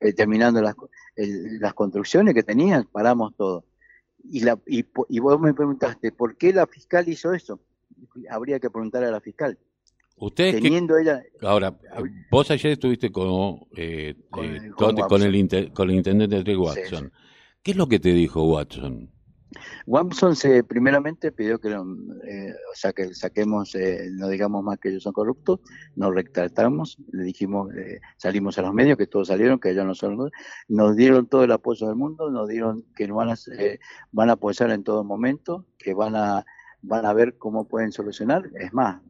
eh, 0.00 0.12
terminando 0.14 0.60
las, 0.60 0.74
las 1.14 1.74
construcciones 1.74 2.34
que 2.34 2.42
tenían, 2.42 2.88
paramos 2.90 3.36
todo. 3.36 3.64
Y, 4.24 4.40
la, 4.40 4.58
y, 4.66 4.84
vos 5.20 5.40
me 5.40 5.54
preguntaste, 5.54 6.10
¿por 6.10 6.36
qué 6.36 6.52
la 6.52 6.66
fiscal 6.66 7.08
hizo 7.08 7.32
eso? 7.32 7.60
Habría 8.28 8.58
que 8.58 8.68
preguntar 8.68 9.04
a 9.04 9.12
la 9.12 9.20
fiscal. 9.20 9.56
Usted 10.16 10.60
teniendo 10.60 10.96
ella 10.96 11.22
ahora 11.42 11.78
vos 12.30 12.50
ayer 12.50 12.72
estuviste 12.72 13.12
con 13.12 13.60
eh, 13.76 14.14
con, 14.30 14.46
el, 14.46 14.74
con, 14.74 14.98
el, 14.98 15.04
con, 15.72 15.90
el, 15.90 15.94
intendente 15.94 16.42
de 16.42 16.56
Watson. 16.56 17.12
¿Qué 17.62 17.72
es 17.72 17.76
lo 17.76 17.86
que 17.86 18.00
te 18.00 18.14
dijo 18.14 18.42
Watson? 18.42 19.10
Watson 19.86 20.34
se 20.36 20.64
primeramente 20.64 21.32
pidió 21.32 21.58
que, 21.58 21.68
eh, 21.68 21.74
o 21.74 22.74
sea, 22.74 22.92
que 22.92 23.14
saquemos, 23.14 23.74
eh, 23.74 24.08
no 24.12 24.28
digamos 24.28 24.62
más 24.64 24.78
que 24.78 24.90
ellos 24.90 25.04
son 25.04 25.12
corruptos, 25.12 25.60
nos 25.94 26.14
retractamos, 26.14 26.98
le 27.12 27.22
dijimos, 27.22 27.72
eh, 27.74 28.00
salimos 28.16 28.58
a 28.58 28.62
los 28.62 28.74
medios, 28.74 28.98
que 28.98 29.06
todos 29.06 29.28
salieron, 29.28 29.58
que 29.58 29.70
ellos 29.70 29.86
no 29.86 29.94
son, 29.94 30.30
nos 30.68 30.96
dieron 30.96 31.26
todo 31.26 31.44
el 31.44 31.52
apoyo 31.52 31.86
del 31.86 31.96
mundo, 31.96 32.30
nos 32.30 32.48
dieron 32.48 32.84
que 32.96 33.06
nos 33.06 33.16
van 34.12 34.30
a, 34.30 34.32
apoyar 34.32 34.70
en 34.70 34.84
todo 34.84 35.04
momento, 35.04 35.66
que 35.78 35.94
van 35.94 36.16
a 36.16 36.44
van 36.82 37.04
a 37.04 37.12
ver 37.12 37.36
cómo 37.36 37.66
pueden 37.66 37.90
solucionar. 37.90 38.48
Es 38.60 38.72
más, 38.72 39.00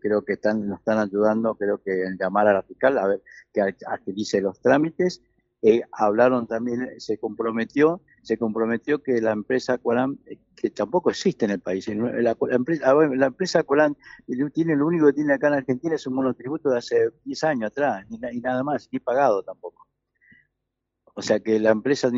creo 0.00 0.24
que 0.24 0.32
están, 0.32 0.66
nos 0.66 0.80
están 0.80 0.98
ayudando, 0.98 1.54
creo 1.54 1.80
que 1.80 2.02
en 2.04 2.16
llamar 2.18 2.48
a 2.48 2.54
la 2.54 2.62
fiscal 2.62 2.98
a 2.98 3.06
ver 3.06 3.22
que 3.52 3.60
agilice 3.86 4.40
los 4.40 4.60
trámites 4.60 5.22
eh, 5.60 5.82
hablaron 5.90 6.46
también, 6.46 6.88
se 6.98 7.18
comprometió, 7.18 8.00
se 8.28 8.36
comprometió 8.36 9.02
que 9.02 9.22
la 9.22 9.32
empresa 9.32 9.78
Colan, 9.78 10.18
eh, 10.26 10.38
que 10.54 10.68
tampoco 10.68 11.08
existe 11.08 11.46
en 11.46 11.52
el 11.52 11.60
país, 11.60 11.88
la, 11.88 12.36
empresa, 12.50 12.90
ah, 12.90 13.08
la 13.14 13.64
Colan 13.64 13.96
tiene 14.52 14.76
lo 14.76 14.86
único 14.86 15.06
que 15.06 15.14
tiene 15.14 15.32
acá 15.32 15.48
en 15.48 15.54
Argentina 15.54 15.94
es 15.94 16.06
un 16.06 16.12
monotributo 16.12 16.68
de 16.68 16.76
hace 16.76 17.08
10 17.24 17.44
años 17.44 17.70
atrás, 17.70 18.04
y, 18.10 18.18
nada 18.18 18.62
más, 18.62 18.90
ni 18.92 18.98
pagado 18.98 19.42
tampoco. 19.42 19.86
O 21.14 21.22
sea 21.22 21.40
que 21.40 21.58
la 21.58 21.70
empresa 21.70 22.10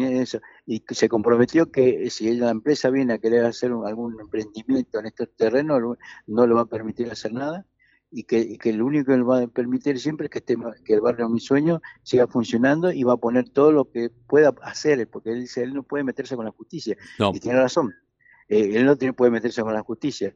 y 0.66 0.84
se 0.88 1.08
comprometió 1.08 1.70
que 1.70 2.10
si 2.10 2.34
la 2.34 2.50
empresa 2.50 2.90
viene 2.90 3.14
a 3.14 3.18
querer 3.18 3.44
hacer 3.44 3.70
algún 3.70 4.20
emprendimiento 4.20 4.98
en 4.98 5.06
estos 5.06 5.28
terrenos, 5.36 5.96
no 6.26 6.46
le 6.46 6.54
va 6.54 6.62
a 6.62 6.66
permitir 6.66 7.08
hacer 7.08 7.32
nada, 7.32 7.64
y 8.10 8.24
que, 8.24 8.58
que, 8.58 8.72
lo 8.72 8.86
único 8.86 9.12
que 9.12 9.18
le 9.18 9.22
va 9.22 9.42
a 9.42 9.46
permitir 9.46 9.98
siempre 10.00 10.26
es 10.26 10.30
que, 10.30 10.38
esté, 10.38 10.56
que 10.84 10.94
el 10.94 11.00
barrio 11.00 11.28
Mi 11.28 11.38
Sueño 11.38 11.80
siga 12.02 12.26
funcionando 12.26 12.90
y 12.92 13.04
va 13.04 13.14
a 13.14 13.18
poner 13.18 13.48
todo 13.48 13.70
lo 13.70 13.90
que 13.90 14.10
pueda 14.26 14.54
hacer, 14.62 15.08
porque 15.08 15.30
él 15.30 15.40
dice, 15.40 15.62
él 15.62 15.74
no 15.74 15.82
puede 15.84 16.02
meterse 16.02 16.34
con 16.34 16.44
la 16.44 16.50
justicia. 16.50 16.96
Y 17.32 17.40
tiene 17.40 17.60
razón, 17.60 17.94
eh, 18.48 18.72
él 18.74 18.84
no 18.84 18.96
tiene, 18.96 19.12
puede 19.12 19.30
meterse 19.30 19.62
con 19.62 19.72
la 19.72 19.82
justicia, 19.82 20.34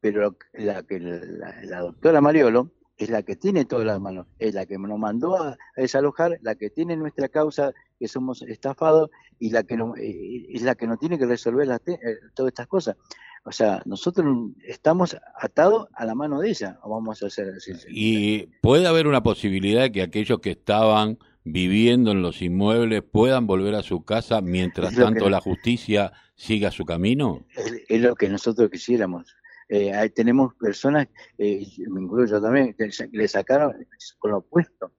pero 0.00 0.36
la, 0.52 0.82
que 0.84 1.00
la, 1.00 1.80
doctora 1.80 2.20
Mariolo 2.20 2.70
es 2.96 3.10
la 3.10 3.22
que 3.22 3.36
tiene 3.36 3.64
todas 3.64 3.86
las 3.86 4.00
manos, 4.00 4.26
es 4.38 4.54
la 4.54 4.66
que 4.66 4.78
nos 4.78 4.98
mandó 4.98 5.36
a, 5.36 5.56
desalojar, 5.76 6.38
la 6.42 6.54
que 6.54 6.70
tiene 6.70 6.96
nuestra 6.96 7.28
causa, 7.28 7.72
que 7.98 8.08
somos 8.08 8.42
estafados, 8.42 9.10
y 9.38 9.50
la 9.50 9.64
que 9.64 9.76
no, 9.76 9.94
eh, 9.96 10.46
es 10.50 10.62
la 10.62 10.74
que 10.74 10.86
no 10.86 10.96
tiene 10.96 11.18
que 11.18 11.26
resolver 11.26 11.68
eh, 11.86 11.98
todas 12.34 12.50
estas 12.50 12.66
cosas. 12.66 12.96
O 13.44 13.52
sea, 13.52 13.80
nosotros 13.84 14.26
estamos 14.66 15.16
atados 15.38 15.88
a 15.94 16.04
la 16.04 16.14
mano 16.14 16.40
de 16.40 16.48
ella, 16.48 16.80
vamos 16.84 17.22
a 17.22 17.26
hacer 17.26 17.50
así. 17.56 17.72
Y 17.88 18.46
puede 18.60 18.86
haber 18.88 19.06
una 19.06 19.22
posibilidad 19.22 19.82
de 19.82 19.92
que 19.92 20.02
aquellos 20.02 20.40
que 20.40 20.50
estaban 20.50 21.18
viviendo 21.44 22.10
en 22.10 22.22
los 22.22 22.42
inmuebles 22.42 23.04
puedan 23.04 23.46
volver 23.46 23.76
a 23.76 23.84
su 23.84 24.04
casa 24.04 24.40
mientras 24.40 24.96
tanto 24.96 25.30
la 25.30 25.40
justicia 25.40 26.12
siga 26.34 26.72
su 26.72 26.84
camino. 26.84 27.46
Es, 27.88 28.00
lo 28.00 28.16
que 28.16 28.28
nosotros 28.28 28.68
quisiéramos. 28.68 29.36
Eh, 29.68 30.10
tenemos 30.14 30.54
personas, 30.54 31.08
eh, 31.38 31.66
me 31.88 32.02
incluyo 32.02 32.26
yo 32.26 32.40
también, 32.40 32.74
que 32.74 32.90
le 33.12 33.28
sacaron 33.28 33.74
con 34.18 34.30
lo 34.30 34.38
opuesto. 34.38 34.92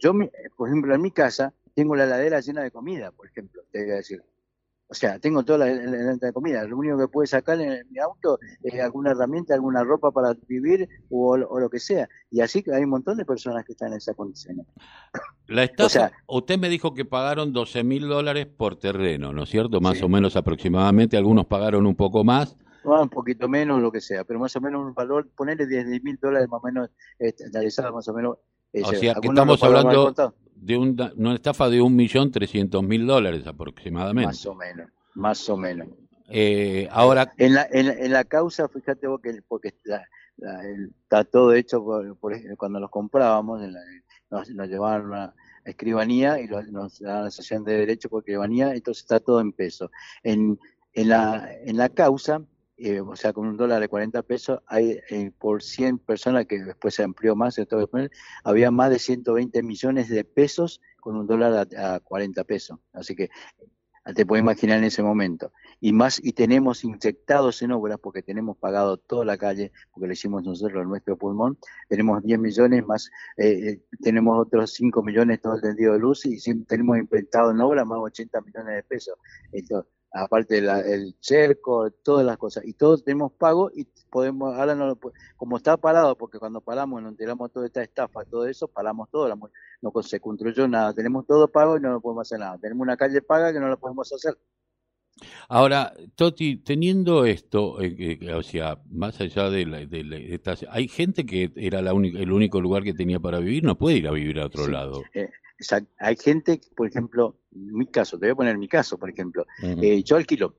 yo, 0.00 0.12
por 0.56 0.68
ejemplo, 0.68 0.94
en 0.94 1.02
mi 1.02 1.10
casa 1.10 1.52
tengo 1.74 1.96
la 1.96 2.04
heladera 2.04 2.40
llena 2.40 2.62
de 2.62 2.70
comida, 2.70 3.10
por 3.10 3.26
ejemplo, 3.26 3.62
te 3.70 3.82
voy 3.82 3.92
a 3.92 3.96
decir. 3.96 4.20
O 4.20 4.34
O 4.86 4.94
sea, 4.94 5.18
tengo 5.18 5.42
toda 5.42 5.58
la, 5.58 5.66
venta 5.66 6.26
de 6.26 6.32
comida. 6.32 6.62
Lo 6.64 6.76
único 6.76 6.96
que 6.98 7.08
puede 7.08 7.26
sacar 7.26 7.60
en 7.60 7.86
mi 7.90 7.98
auto 7.98 8.38
es 8.62 8.80
alguna 8.80 9.10
herramienta, 9.10 9.54
alguna 9.54 9.82
ropa 9.82 10.10
para 10.12 10.34
vivir 10.46 10.88
o, 11.10 11.36
lo 11.36 11.68
que 11.68 11.80
sea. 11.80 12.08
Y 12.30 12.40
así 12.40 12.62
que 12.62 12.72
hay 12.72 12.84
un 12.84 12.90
montón 12.90 13.16
de 13.16 13.24
personas 13.24 13.64
que 13.64 13.72
están 13.72 13.92
en 13.92 13.98
esa 13.98 14.14
condición. 14.14 14.64
La 15.48 15.64
estafa, 15.64 16.12
usted 16.26 16.58
me 16.58 16.68
dijo 16.68 16.94
que 16.94 17.04
pagaron 17.04 17.52
12 17.52 17.82
mil 17.82 18.08
dólares 18.08 18.46
por 18.46 18.76
terreno, 18.76 19.32
¿no 19.32 19.42
es 19.42 19.50
cierto? 19.50 19.80
Más 19.80 20.00
o 20.02 20.08
menos 20.08 20.36
aproximadamente. 20.36 21.16
Algunos 21.16 21.46
pagaron 21.46 21.86
un 21.86 21.96
poco 21.96 22.22
más. 22.22 22.56
Un 22.84 23.08
poquito 23.08 23.48
menos, 23.48 23.80
lo 23.80 23.90
que 23.90 24.00
sea, 24.00 24.24
pero 24.24 24.38
más 24.38 24.54
o 24.56 24.60
menos 24.60 24.84
un 24.84 24.94
valor, 24.94 25.28
ponerle 25.34 25.66
10 25.66 26.02
mil 26.02 26.18
dólares 26.20 26.48
más 26.48 26.60
o 26.62 26.66
menos, 26.66 26.90
este, 27.18 27.44
más 27.92 28.08
o 28.08 28.14
menos. 28.14 28.38
o 28.82 28.92
sea, 28.92 29.14
que 29.14 29.28
estamos 29.28 29.62
hablando 29.62 30.14
de 30.54 30.78
una 30.78 31.34
estafa 31.34 31.68
de 31.68 31.80
un 31.80 31.94
millón 31.94 32.30
trescientos 32.30 32.82
mil 32.82 33.06
dólares 33.06 33.46
aproximadamente. 33.46 34.28
Más 34.28 34.46
o 34.46 34.54
menos, 34.54 34.88
más 35.14 35.48
o 35.48 35.56
menos. 35.56 35.88
Eh, 36.28 36.88
ahora 36.90 37.32
en 37.36 37.54
la, 37.54 37.68
en, 37.70 38.10
la 38.10 38.24
causa, 38.24 38.66
fíjate 38.68 39.06
vos 39.06 39.20
que 39.20 39.42
porque 39.46 39.68
está 39.68 41.24
todo 41.24 41.52
hecho 41.52 41.84
por, 42.18 42.34
cuando 42.56 42.80
los 42.80 42.90
comprábamos, 42.90 43.60
nos, 44.30 44.48
llevaron 44.48 45.06
a 45.06 45.08
una 45.08 45.34
escribanía 45.66 46.40
y 46.40 46.48
nos 46.48 46.98
daban 46.98 47.24
la 47.24 47.30
sesión 47.30 47.62
de 47.62 47.76
derecho 47.76 48.08
por 48.08 48.22
escribanía, 48.22 48.74
entonces 48.74 49.02
está 49.02 49.20
todo 49.20 49.40
en 49.40 49.52
peso. 49.52 49.90
En, 50.22 50.58
en 50.94 51.08
la 51.08 51.50
en 51.64 51.76
la 51.76 51.88
causa 51.88 52.42
eh, 52.76 53.00
o 53.00 53.14
sea, 53.14 53.32
con 53.32 53.46
un 53.46 53.56
dólar 53.56 53.80
de 53.80 53.88
40 53.88 54.22
pesos, 54.22 54.60
hay 54.66 54.98
eh, 55.10 55.30
por 55.38 55.62
100 55.62 55.98
personas, 55.98 56.46
que 56.46 56.58
después 56.58 56.94
se 56.94 57.04
amplió 57.04 57.36
más, 57.36 57.56
había 58.42 58.70
más 58.70 58.90
de 58.90 58.98
120 58.98 59.62
millones 59.62 60.08
de 60.08 60.24
pesos 60.24 60.80
con 61.00 61.16
un 61.16 61.26
dólar 61.26 61.68
a, 61.76 62.00
40 62.00 62.42
pesos. 62.44 62.78
Así 62.92 63.14
que 63.14 63.30
te 64.14 64.26
puedes 64.26 64.42
imaginar 64.42 64.78
en 64.78 64.84
ese 64.84 65.02
momento. 65.02 65.52
Y 65.80 65.92
más, 65.92 66.20
y 66.22 66.32
tenemos 66.32 66.84
inyectados 66.84 67.62
en 67.62 67.72
obras, 67.72 67.98
porque 68.02 68.22
tenemos 68.22 68.56
pagado 68.58 68.96
toda 68.98 69.24
la 69.24 69.38
calle, 69.38 69.72
porque 69.92 70.08
lo 70.08 70.12
hicimos 70.12 70.42
nosotros 70.42 70.82
en 70.82 70.88
nuestro 70.88 71.16
pulmón, 71.16 71.56
tenemos 71.88 72.22
10 72.22 72.38
millones 72.38 72.84
más, 72.84 73.10
eh, 73.36 73.80
tenemos 74.02 74.38
otros 74.38 74.72
5 74.74 75.02
millones 75.02 75.40
todo 75.40 75.54
el 75.54 75.62
tendido 75.62 75.94
de 75.94 76.00
luz 76.00 76.26
y 76.26 76.38
tenemos 76.64 76.98
inventado 76.98 77.52
en 77.52 77.60
obras 77.60 77.86
más 77.86 77.98
80 77.98 78.40
millones 78.42 78.74
de 78.74 78.82
pesos. 78.82 79.14
Entonces, 79.52 79.90
aparte 80.14 80.60
del 80.60 81.16
cerco, 81.20 81.90
todas 81.90 82.24
las 82.24 82.38
cosas. 82.38 82.64
Y 82.64 82.74
todos 82.74 83.02
tenemos 83.04 83.32
pago 83.32 83.70
y 83.74 83.86
podemos, 84.10 84.54
ahora 84.54 84.74
no 84.74 84.98
como 85.36 85.56
está 85.56 85.76
parado, 85.76 86.16
porque 86.16 86.38
cuando 86.38 86.60
paramos, 86.60 87.02
nos 87.02 87.10
enteramos 87.10 87.52
toda 87.52 87.66
esta 87.66 87.82
estafa, 87.82 88.24
todo 88.24 88.46
eso, 88.46 88.68
paramos 88.68 89.10
todo, 89.10 89.34
no 89.34 90.02
se 90.02 90.20
construyó 90.20 90.68
nada, 90.68 90.94
tenemos 90.94 91.26
todo 91.26 91.48
pago 91.48 91.76
y 91.76 91.80
no 91.80 91.90
lo 91.90 92.00
podemos 92.00 92.28
hacer 92.28 92.38
nada. 92.38 92.58
Tenemos 92.58 92.82
una 92.82 92.96
calle 92.96 93.20
paga 93.22 93.52
que 93.52 93.58
no 93.58 93.68
lo 93.68 93.78
podemos 93.78 94.10
hacer. 94.12 94.38
Ahora, 95.48 95.92
Toti, 96.14 96.56
teniendo 96.56 97.24
esto, 97.24 97.80
eh, 97.80 98.18
o 98.34 98.42
sea, 98.42 98.80
más 98.90 99.20
allá 99.20 99.48
de, 99.50 99.66
la, 99.66 99.78
de, 99.86 100.40
hay 100.70 100.88
gente 100.88 101.24
que 101.24 101.52
era 101.56 101.82
la 101.82 101.90
el 101.90 102.32
único 102.32 102.60
lugar 102.60 102.82
que 102.82 102.94
tenía 102.94 103.20
para 103.20 103.38
vivir, 103.38 103.64
no 103.64 103.78
puede 103.78 103.98
ir 103.98 104.08
a 104.08 104.12
vivir 104.12 104.40
a 104.40 104.46
otro 104.46 104.66
lado. 104.68 105.02
Eh, 105.14 105.28
hay 105.98 106.16
gente, 106.16 106.60
por 106.76 106.88
ejemplo, 106.88 107.38
en 107.54 107.74
mi 107.74 107.86
caso, 107.86 108.18
te 108.18 108.26
voy 108.26 108.32
a 108.32 108.36
poner 108.36 108.58
mi 108.58 108.68
caso, 108.68 108.98
por 108.98 109.10
ejemplo, 109.10 109.46
eh, 109.62 110.02
yo 110.02 110.16
alquilo, 110.16 110.56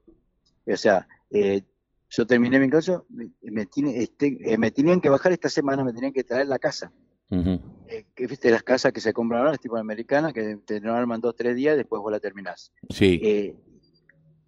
o 0.65 0.77
sea, 0.77 1.07
eh, 1.29 1.61
yo 2.09 2.25
terminé 2.25 2.59
mi 2.59 2.69
caso, 2.69 3.05
me, 3.41 3.65
tiene, 3.65 3.97
este, 3.97 4.37
eh, 4.41 4.57
me 4.57 4.71
tenían 4.71 5.01
que 5.01 5.09
bajar 5.09 5.31
esta 5.31 5.49
semana, 5.49 5.83
me 5.83 5.93
tenían 5.93 6.13
que 6.13 6.23
traer 6.23 6.47
la 6.47 6.59
casa. 6.59 6.91
que 7.27 8.27
viste 8.27 8.51
las 8.51 8.63
casas 8.63 8.93
que 8.93 9.01
se 9.01 9.11
compran 9.11 9.41
ahora, 9.41 9.57
tipo 9.57 9.75
americana, 9.77 10.31
que 10.31 10.57
te 10.65 10.77
arman 10.87 11.19
dos, 11.19 11.35
tres 11.35 11.55
días, 11.55 11.75
después 11.75 12.01
vos 12.01 12.11
la 12.11 12.19
terminás. 12.19 12.71
Sí 12.89 13.55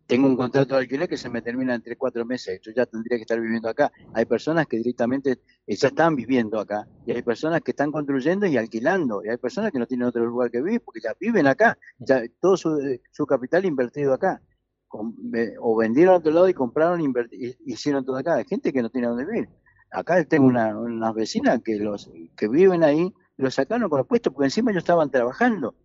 tengo 0.08 0.28
un 0.28 0.38
contrato 0.38 0.74
de 0.74 0.82
alquiler 0.82 1.10
que 1.10 1.18
se 1.18 1.30
me 1.30 1.42
termina 1.42 1.76
entre 1.76 1.98
cuatro 1.98 2.26
meses, 2.26 2.62
yo 2.64 2.72
ya 2.72 2.86
tendría 2.86 3.18
que 3.18 3.24
estar 3.24 3.40
viviendo 3.40 3.68
acá. 3.68 3.92
Hay 4.14 4.26
personas 4.26 4.66
que 4.66 4.78
directamente 4.78 5.40
eh, 5.68 5.76
ya 5.76 5.90
están 5.90 6.16
viviendo 6.16 6.60
acá, 6.60 6.88
y 7.06 7.12
hay 7.12 7.22
personas 7.22 7.62
que 7.62 7.72
están 7.72 7.92
construyendo 7.92 8.46
y 8.46 8.58
alquilando, 8.58 9.22
y 9.24 9.30
hay 9.30 9.38
personas 9.38 9.72
que 9.72 9.80
no 9.80 9.86
tienen 9.86 10.08
otro 10.08 10.26
lugar 10.26 10.50
que 10.50 10.62
vivir 10.62 10.82
porque 10.82 11.02
ya 11.02 11.14
viven 11.20 11.46
acá, 11.46 11.78
ya 12.00 12.24
todo 12.40 12.56
su, 12.56 12.80
eh, 12.80 13.02
capital 13.28 13.66
invertido 13.66 14.14
acá. 14.14 14.42
o 14.90 15.76
vendieron 15.76 16.16
a 16.16 16.18
otro 16.18 16.32
lado 16.32 16.48
y 16.48 16.54
compraron 16.54 17.02
y 17.02 17.56
hicieron 17.66 18.06
todo 18.06 18.16
acá. 18.16 18.36
Hay 18.36 18.46
gente 18.46 18.72
que 18.72 18.82
no 18.82 18.90
tiene 18.90 19.08
dónde 19.08 19.26
vivir. 19.26 19.50
Acá 19.92 20.24
tengo 20.24 20.48
una, 20.48 20.78
unas 20.78 21.14
vecinas 21.14 21.62
que 21.64 21.76
los 21.76 22.10
que 22.38 22.48
viven 22.48 22.84
ahí, 22.84 23.14
los 23.36 23.56
sacaron 23.56 23.90
con 23.90 24.00
los 24.00 24.08
puestos 24.08 24.34
porque 24.34 24.46
encima 24.48 24.72
ellos 24.72 24.84
estaban 24.84 25.12
trabajando 25.12 25.76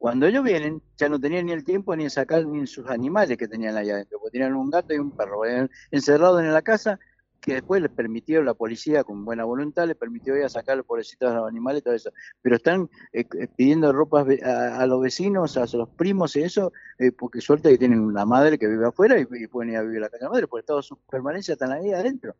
cuando 0.00 0.26
ellos 0.26 0.42
vienen, 0.42 0.80
ya 0.96 1.10
no 1.10 1.20
tenían 1.20 1.44
ni 1.44 1.52
el 1.52 1.62
tiempo 1.62 1.94
ni 1.94 2.08
sacar 2.08 2.46
ni 2.46 2.66
sus 2.66 2.88
animales 2.88 3.36
que 3.36 3.46
tenían 3.46 3.76
allá 3.76 3.96
adentro, 3.96 4.18
porque 4.18 4.38
tenían 4.38 4.54
un 4.54 4.70
gato 4.70 4.94
y 4.94 4.98
un 4.98 5.10
perro 5.10 5.42
encerrados 5.90 6.40
en 6.40 6.54
la 6.54 6.62
casa, 6.62 6.98
que 7.38 7.52
después 7.52 7.82
les 7.82 7.90
permitió 7.90 8.42
la 8.42 8.54
policía 8.54 9.04
con 9.04 9.26
buena 9.26 9.44
voluntad, 9.44 9.86
les 9.86 9.98
permitió 9.98 10.34
ir 10.38 10.44
a 10.44 10.48
sacar 10.48 10.78
los 10.78 10.86
pobrecitos 10.86 11.28
de 11.28 11.36
los 11.36 11.46
animales 11.46 11.80
y 11.80 11.84
todo 11.84 11.92
eso. 11.92 12.12
Pero 12.40 12.56
están 12.56 12.88
eh, 13.12 13.26
eh, 13.38 13.46
pidiendo 13.54 13.92
ropa 13.92 14.24
a, 14.42 14.86
los 14.86 15.02
vecinos, 15.02 15.58
a 15.58 15.66
los 15.76 15.90
primos 15.90 16.34
y 16.34 16.44
eso, 16.44 16.72
eh, 16.98 17.12
porque 17.12 17.42
suerte 17.42 17.68
que 17.68 17.76
tienen 17.76 18.00
una 18.00 18.24
madre 18.24 18.58
que 18.58 18.68
vive 18.68 18.86
afuera 18.86 19.20
y, 19.20 19.26
pueden 19.48 19.72
ir 19.72 19.76
a 19.76 19.82
vivir 19.82 19.98
a 19.98 20.00
la 20.00 20.08
casa 20.08 20.20
de 20.20 20.24
la 20.24 20.30
madre, 20.30 20.46
porque 20.46 20.66
todas 20.66 20.86
sus 20.86 20.96
permanencias 21.10 21.56
están 21.56 21.72
ahí 21.72 21.92
adentro. 21.92 22.34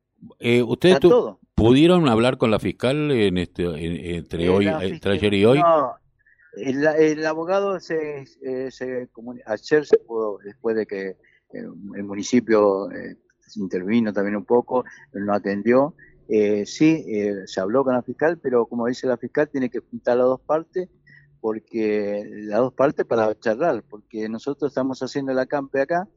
¿Ustedes 0.66 0.98
pudieron 1.54 2.08
hablar 2.08 2.38
con 2.38 2.50
la 2.50 2.58
fiscal 2.58 3.10
en 3.10 3.36
este, 3.36 3.64
entre 4.16 4.48
hoy, 4.48 4.66
entre 4.66 5.12
ayer 5.12 5.34
y 5.34 5.44
hoy? 5.44 5.58
No, 5.60 5.99
el, 6.56 6.86
el 6.86 7.26
abogado 7.26 7.78
se, 7.80 8.24
eh, 8.42 8.70
se 8.70 9.08
ayer 9.46 9.86
se 9.86 9.98
pudo, 9.98 10.38
después 10.44 10.76
de 10.76 10.86
que 10.86 11.08
eh, 11.08 11.16
el 11.96 12.04
municipio 12.04 12.90
eh, 12.90 13.16
intervino 13.56 14.12
también 14.12 14.36
un 14.36 14.44
poco, 14.44 14.84
no 15.12 15.32
atendió. 15.32 15.94
Eh, 16.28 16.64
sí, 16.64 17.04
se 17.46 17.60
habló 17.60 17.82
con 17.82 17.94
la 17.94 18.02
fiscal, 18.02 18.38
pero 18.38 18.66
como 18.66 18.86
dice 18.86 19.08
la 19.08 19.16
fiscal, 19.16 19.48
tiene 19.48 19.68
que 19.68 19.80
juntar 19.80 20.16
las 20.16 20.26
dos 20.26 20.40
partes, 20.40 20.88
porque 21.40 22.24
las 22.24 22.60
dos 22.60 22.72
partes 22.72 23.04
para 23.04 23.36
charlar, 23.38 23.82
porque 23.88 24.28
nosotros 24.28 24.70
estamos 24.70 25.00
haciendo 25.00 25.32
la 25.32 25.46
campe 25.46 25.80
acá, 25.80 26.08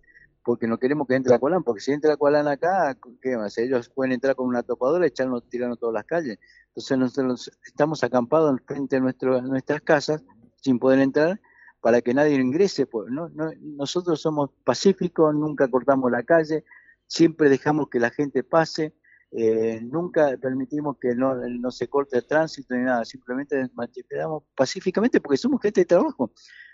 porque 0.44 0.68
no 0.68 0.78
queremos 0.78 1.08
que 1.08 1.16
entre 1.16 1.32
la 1.32 1.40
Colán, 1.40 1.64
porque 1.64 1.82
si 1.82 1.92
entra 1.92 2.12
la 2.12 2.18
Colán 2.18 2.48
acá, 2.48 2.98
¿qué 3.22 3.38
más? 3.38 3.58
Ellos 3.58 3.90
pueden 3.90 4.12
entrar 4.12 4.36
con 4.36 4.48
una 4.48 4.64
topadora 4.64 5.06
y 5.06 5.10
echarnos, 5.10 5.48
tirarnos 5.50 5.80
todas 5.80 5.94
las 5.94 6.06
calles. 6.06 6.38
Entonces 6.68 6.98
nosotros 6.98 7.52
estamos 7.66 8.04
acampados 8.04 8.60
frente 8.66 8.98
a, 8.98 9.00
nuestro, 9.00 9.42
nuestras 9.42 9.82
casas 9.82 10.24
sin 10.62 10.80
poder 10.80 11.00
entrar 11.00 11.40
para 11.82 12.02
que 12.02 12.14
nadie 12.14 12.36
ingrese. 12.36 12.86
Pues, 12.86 13.10
no, 13.10 13.30
nosotros 13.62 14.22
somos 14.22 14.50
pacíficos, 14.64 15.34
nunca 15.34 15.68
cortamos 15.70 16.12
la 16.12 16.24
calle, 16.24 16.66
siempre 17.08 17.50
dejamos 17.50 17.90
que 17.90 18.00
la 18.00 18.10
gente 18.10 18.44
pase, 18.44 18.96
eh, 19.32 19.82
nunca 19.82 20.38
permitimos 20.38 20.98
que 21.00 21.16
no, 21.16 21.36
no, 21.36 21.72
se 21.72 21.88
corte 21.88 22.18
el 22.18 22.28
tránsito 22.28 22.76
ni 22.76 22.84
nada, 22.84 23.04
simplemente 23.04 23.70
manifestamos 23.74 24.44
pacíficamente 24.56 25.20
porque 25.20 25.38
somos 25.38 25.62
gente 25.62 25.82
de 25.82 25.86
trabajo 25.86 26.32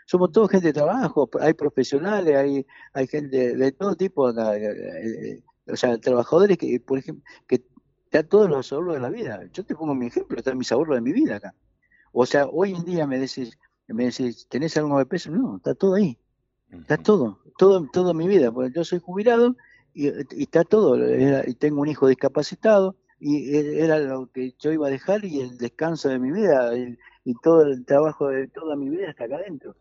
somos 0.09 0.31
todos 0.31 0.49
gente 0.49 0.65
de 0.67 0.73
trabajo, 0.73 1.29
hay 1.39 1.53
profesionales, 1.53 2.35
hay, 2.35 2.65
hay 2.93 3.05
gente 3.05 3.55
de 3.55 3.71
todo 3.71 3.95
tipo, 3.95 4.23
o 4.23 5.75
sea, 5.75 5.99
trabajadores 5.99 6.57
que, 6.57 6.79
por 6.79 6.97
ejemplo, 6.97 7.23
que 7.47 7.61
da 8.11 8.23
todos 8.23 8.49
los 8.49 8.73
ahorros 8.73 8.95
de 8.95 9.01
la 9.01 9.11
vida. 9.11 9.39
Yo 9.53 9.63
te 9.63 9.75
pongo 9.75 9.93
mi 9.93 10.07
ejemplo, 10.07 10.35
están 10.35 10.57
mis 10.57 10.71
ahorros 10.71 10.95
de 10.95 11.01
mi 11.01 11.11
vida 11.11 11.35
acá. 11.35 11.53
O 12.11 12.25
sea, 12.25 12.47
hoy 12.47 12.73
en 12.73 12.85
día 12.85 13.05
me 13.05 13.19
decís, 13.19 13.55
me 13.85 14.05
decís, 14.05 14.47
¿tenés 14.49 14.75
algo 14.77 14.97
de 14.97 15.05
peso? 15.05 15.29
No, 15.29 15.57
está 15.57 15.75
todo 15.75 15.93
ahí. 15.93 16.17
Está 16.71 16.97
todo, 16.97 17.39
todo, 17.59 17.87
toda 17.93 18.11
mi 18.15 18.27
vida. 18.27 18.51
Porque 18.51 18.71
yo 18.73 18.83
soy 18.83 18.97
jubilado 18.97 19.57
y, 19.93 20.07
está 20.41 20.63
todo. 20.63 20.97
y 21.45 21.53
tengo 21.53 21.81
un 21.81 21.87
hijo 21.87 22.07
discapacitado 22.07 22.95
y 23.19 23.55
era 23.55 23.99
lo 23.99 24.25
que 24.31 24.55
yo 24.57 24.71
iba 24.71 24.87
a 24.87 24.89
dejar 24.89 25.23
y 25.23 25.41
el 25.41 25.59
descanso 25.59 26.09
de 26.09 26.17
mi 26.17 26.31
vida 26.31 26.75
y, 26.75 26.97
todo 27.43 27.61
el 27.61 27.85
trabajo 27.85 28.29
de 28.29 28.47
toda 28.47 28.75
mi 28.75 28.89
vida 28.89 29.11
está 29.11 29.25
acá 29.25 29.35
adentro 29.35 29.75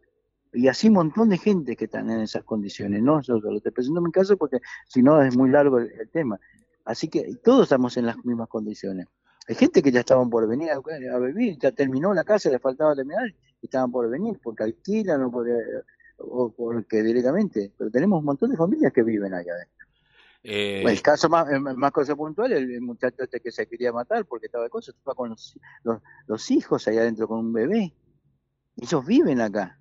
y 0.52 0.68
así 0.68 0.88
un 0.88 0.94
montón 0.94 1.28
de 1.28 1.38
gente 1.38 1.76
que 1.76 1.84
están 1.84 2.10
en 2.10 2.20
esas 2.20 2.44
condiciones, 2.44 3.02
¿no? 3.02 3.20
Yo, 3.20 3.40
presentando 3.40 4.00
en 4.00 4.04
mi 4.04 4.12
caso 4.12 4.36
porque 4.36 4.58
si 4.86 5.02
no 5.02 5.22
es 5.22 5.36
muy 5.36 5.50
largo 5.50 5.78
el, 5.78 6.08
tema. 6.10 6.38
Así 6.84 7.08
que 7.08 7.36
todos 7.42 7.64
estamos 7.64 7.96
en 7.96 8.06
las 8.06 8.16
mismas 8.24 8.48
condiciones. 8.48 9.06
Hay 9.46 9.54
gente 9.54 9.82
que 9.82 9.90
ya 9.90 10.00
estaban 10.00 10.30
por 10.30 10.46
venir 10.48 10.70
a, 10.70 11.18
vivir, 11.18 11.58
ya 11.58 11.72
terminó 11.72 12.12
la 12.14 12.24
casa, 12.24 12.50
le 12.50 12.58
faltaba 12.58 12.94
terminar, 12.94 13.28
y 13.60 13.66
estaban 13.66 13.90
por 13.90 14.08
venir 14.08 14.38
porque 14.42 14.62
alquilan 14.62 15.22
o 15.22 15.30
porque, 15.30 15.52
o 16.18 16.50
porque 16.50 17.02
directamente. 17.02 17.72
Pero 17.76 17.90
tenemos 17.90 18.18
un 18.20 18.24
montón 18.24 18.50
de 18.50 18.56
familias 18.56 18.92
que 18.92 19.02
viven 19.02 19.34
allá 19.34 19.52
adentro. 19.52 19.86
Eh, 20.44 20.82
el 20.86 21.02
caso 21.02 21.28
más, 21.28 21.46
más 21.60 21.92
cosa 21.92 22.14
puntual, 22.14 22.52
el, 22.52 22.80
muchacho 22.80 23.24
este 23.24 23.40
que 23.40 23.50
se 23.50 23.66
quería 23.66 23.92
matar 23.92 24.24
porque 24.24 24.46
estaba 24.46 24.64
de 24.64 24.70
cosas, 24.70 24.94
estaba 24.94 25.14
con 25.14 25.30
los, 25.30 25.58
los 26.26 26.50
hijos 26.50 26.86
allá 26.88 27.00
adentro 27.00 27.28
con 27.28 27.38
un 27.38 27.52
bebé. 27.52 27.92
Ellos 28.76 29.04
viven 29.04 29.40
acá 29.40 29.77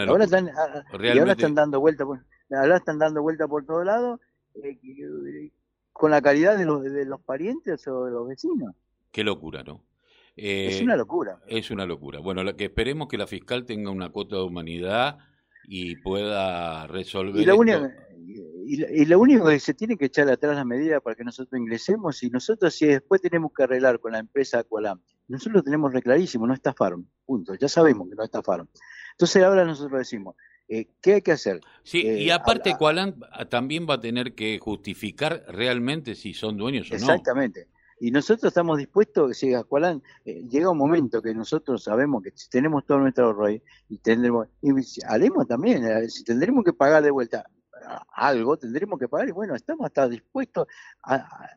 ahora 0.00 0.24
están, 0.24 0.48
ah, 0.48 0.84
ah, 0.92 0.98
y 1.00 1.18
ahora 1.18 1.32
están 1.32 1.54
dando 1.54 1.80
vuelta 1.80 2.04
por, 2.04 2.20
ahora 2.50 2.76
están 2.76 2.98
dando 2.98 3.22
vuelta 3.22 3.48
por 3.48 3.64
todos 3.64 3.84
lados 3.84 4.20
eh, 4.54 4.78
eh, 4.82 5.50
con 5.92 6.10
la 6.10 6.22
calidad 6.22 6.56
de 6.56 6.64
los, 6.64 6.82
de 6.82 7.04
los 7.04 7.20
parientes 7.20 7.86
o 7.88 8.04
de 8.04 8.12
los 8.12 8.28
vecinos. 8.28 8.74
Qué 9.10 9.24
locura, 9.24 9.62
¿no? 9.62 9.84
es 10.34 10.80
una 10.80 10.96
locura. 10.96 11.38
Es 11.46 11.70
una 11.70 11.84
locura. 11.84 12.20
Bueno, 12.20 12.56
que 12.56 12.64
esperemos 12.64 13.08
que 13.08 13.18
la 13.18 13.26
fiscal 13.26 13.66
tenga 13.66 13.90
una 13.90 14.08
cuota 14.08 14.36
de 14.36 14.42
humanidad 14.42 15.18
y 15.64 15.96
pueda 15.96 16.86
resolver. 16.86 17.40
Y 17.40 17.44
lo, 17.44 17.56
único, 17.56 17.88
y, 18.66 19.04
lo 19.04 19.20
único 19.20 19.46
que 19.46 19.60
se 19.60 19.74
tiene 19.74 19.96
que 19.96 20.06
echar 20.06 20.28
atrás 20.28 20.56
la 20.56 20.64
medida 20.64 21.00
para 21.00 21.16
que 21.16 21.24
nosotros 21.24 21.60
ingresemos 21.60 22.22
y 22.22 22.30
nosotros 22.30 22.74
si 22.74 22.86
después 22.86 23.20
tenemos 23.20 23.52
que 23.52 23.64
arreglar 23.64 24.00
con 24.00 24.12
la 24.12 24.18
empresa 24.18 24.60
Aqualam, 24.60 25.00
nosotros 25.28 25.56
lo 25.56 25.62
tenemos 25.62 25.92
reclarísimo, 25.92 26.46
no 26.46 26.54
estafaron, 26.54 27.08
punto, 27.24 27.54
ya 27.54 27.68
sabemos 27.68 28.08
que 28.08 28.14
no 28.14 28.24
estafaron. 28.24 28.68
Entonces 29.12 29.42
ahora 29.42 29.64
nosotros 29.64 29.98
decimos, 29.98 30.36
eh, 30.68 30.88
¿qué 31.00 31.14
hay 31.14 31.22
que 31.22 31.32
hacer? 31.32 31.60
Sí, 31.82 32.02
y 32.02 32.28
Eh, 32.28 32.32
aparte 32.32 32.70
habla- 32.70 32.76
Aqualand 32.76 33.48
también 33.48 33.86
va 33.88 33.94
a 33.94 34.00
tener 34.00 34.34
que 34.34 34.58
justificar 34.58 35.44
realmente 35.48 36.14
si 36.14 36.34
son 36.34 36.56
dueños 36.56 36.88
o 36.90 36.94
no. 36.94 36.96
Exactamente. 36.96 37.68
Y 38.00 38.10
nosotros 38.10 38.50
estamos 38.50 38.78
dispuestos, 38.78 39.36
si 39.36 39.54
Aqualán, 39.54 40.02
eh, 40.24 40.42
llega 40.48 40.70
un 40.70 40.78
momento 40.78 41.22
que 41.22 41.32
nosotros 41.34 41.84
sabemos 41.84 42.22
que 42.22 42.32
si 42.34 42.48
tenemos 42.50 42.84
todo 42.84 42.98
nuestro 42.98 43.26
ahorro 43.26 43.48
y 43.50 43.62
tendremos, 44.02 44.48
y 44.60 44.72
si- 44.82 45.00
haremos 45.06 45.46
también, 45.46 45.84
eh, 45.84 46.08
si 46.08 46.24
tendremos 46.24 46.64
que 46.64 46.72
pagar 46.72 47.02
de 47.04 47.12
vuelta 47.12 47.46
a- 47.86 48.04
algo, 48.12 48.56
tendremos 48.56 48.98
que 48.98 49.06
pagar, 49.08 49.28
y 49.28 49.32
bueno, 49.32 49.54
estamos 49.54 49.86
hasta 49.86 50.08
dispuestos 50.08 50.66
a, 51.02 51.14
a- 51.14 51.50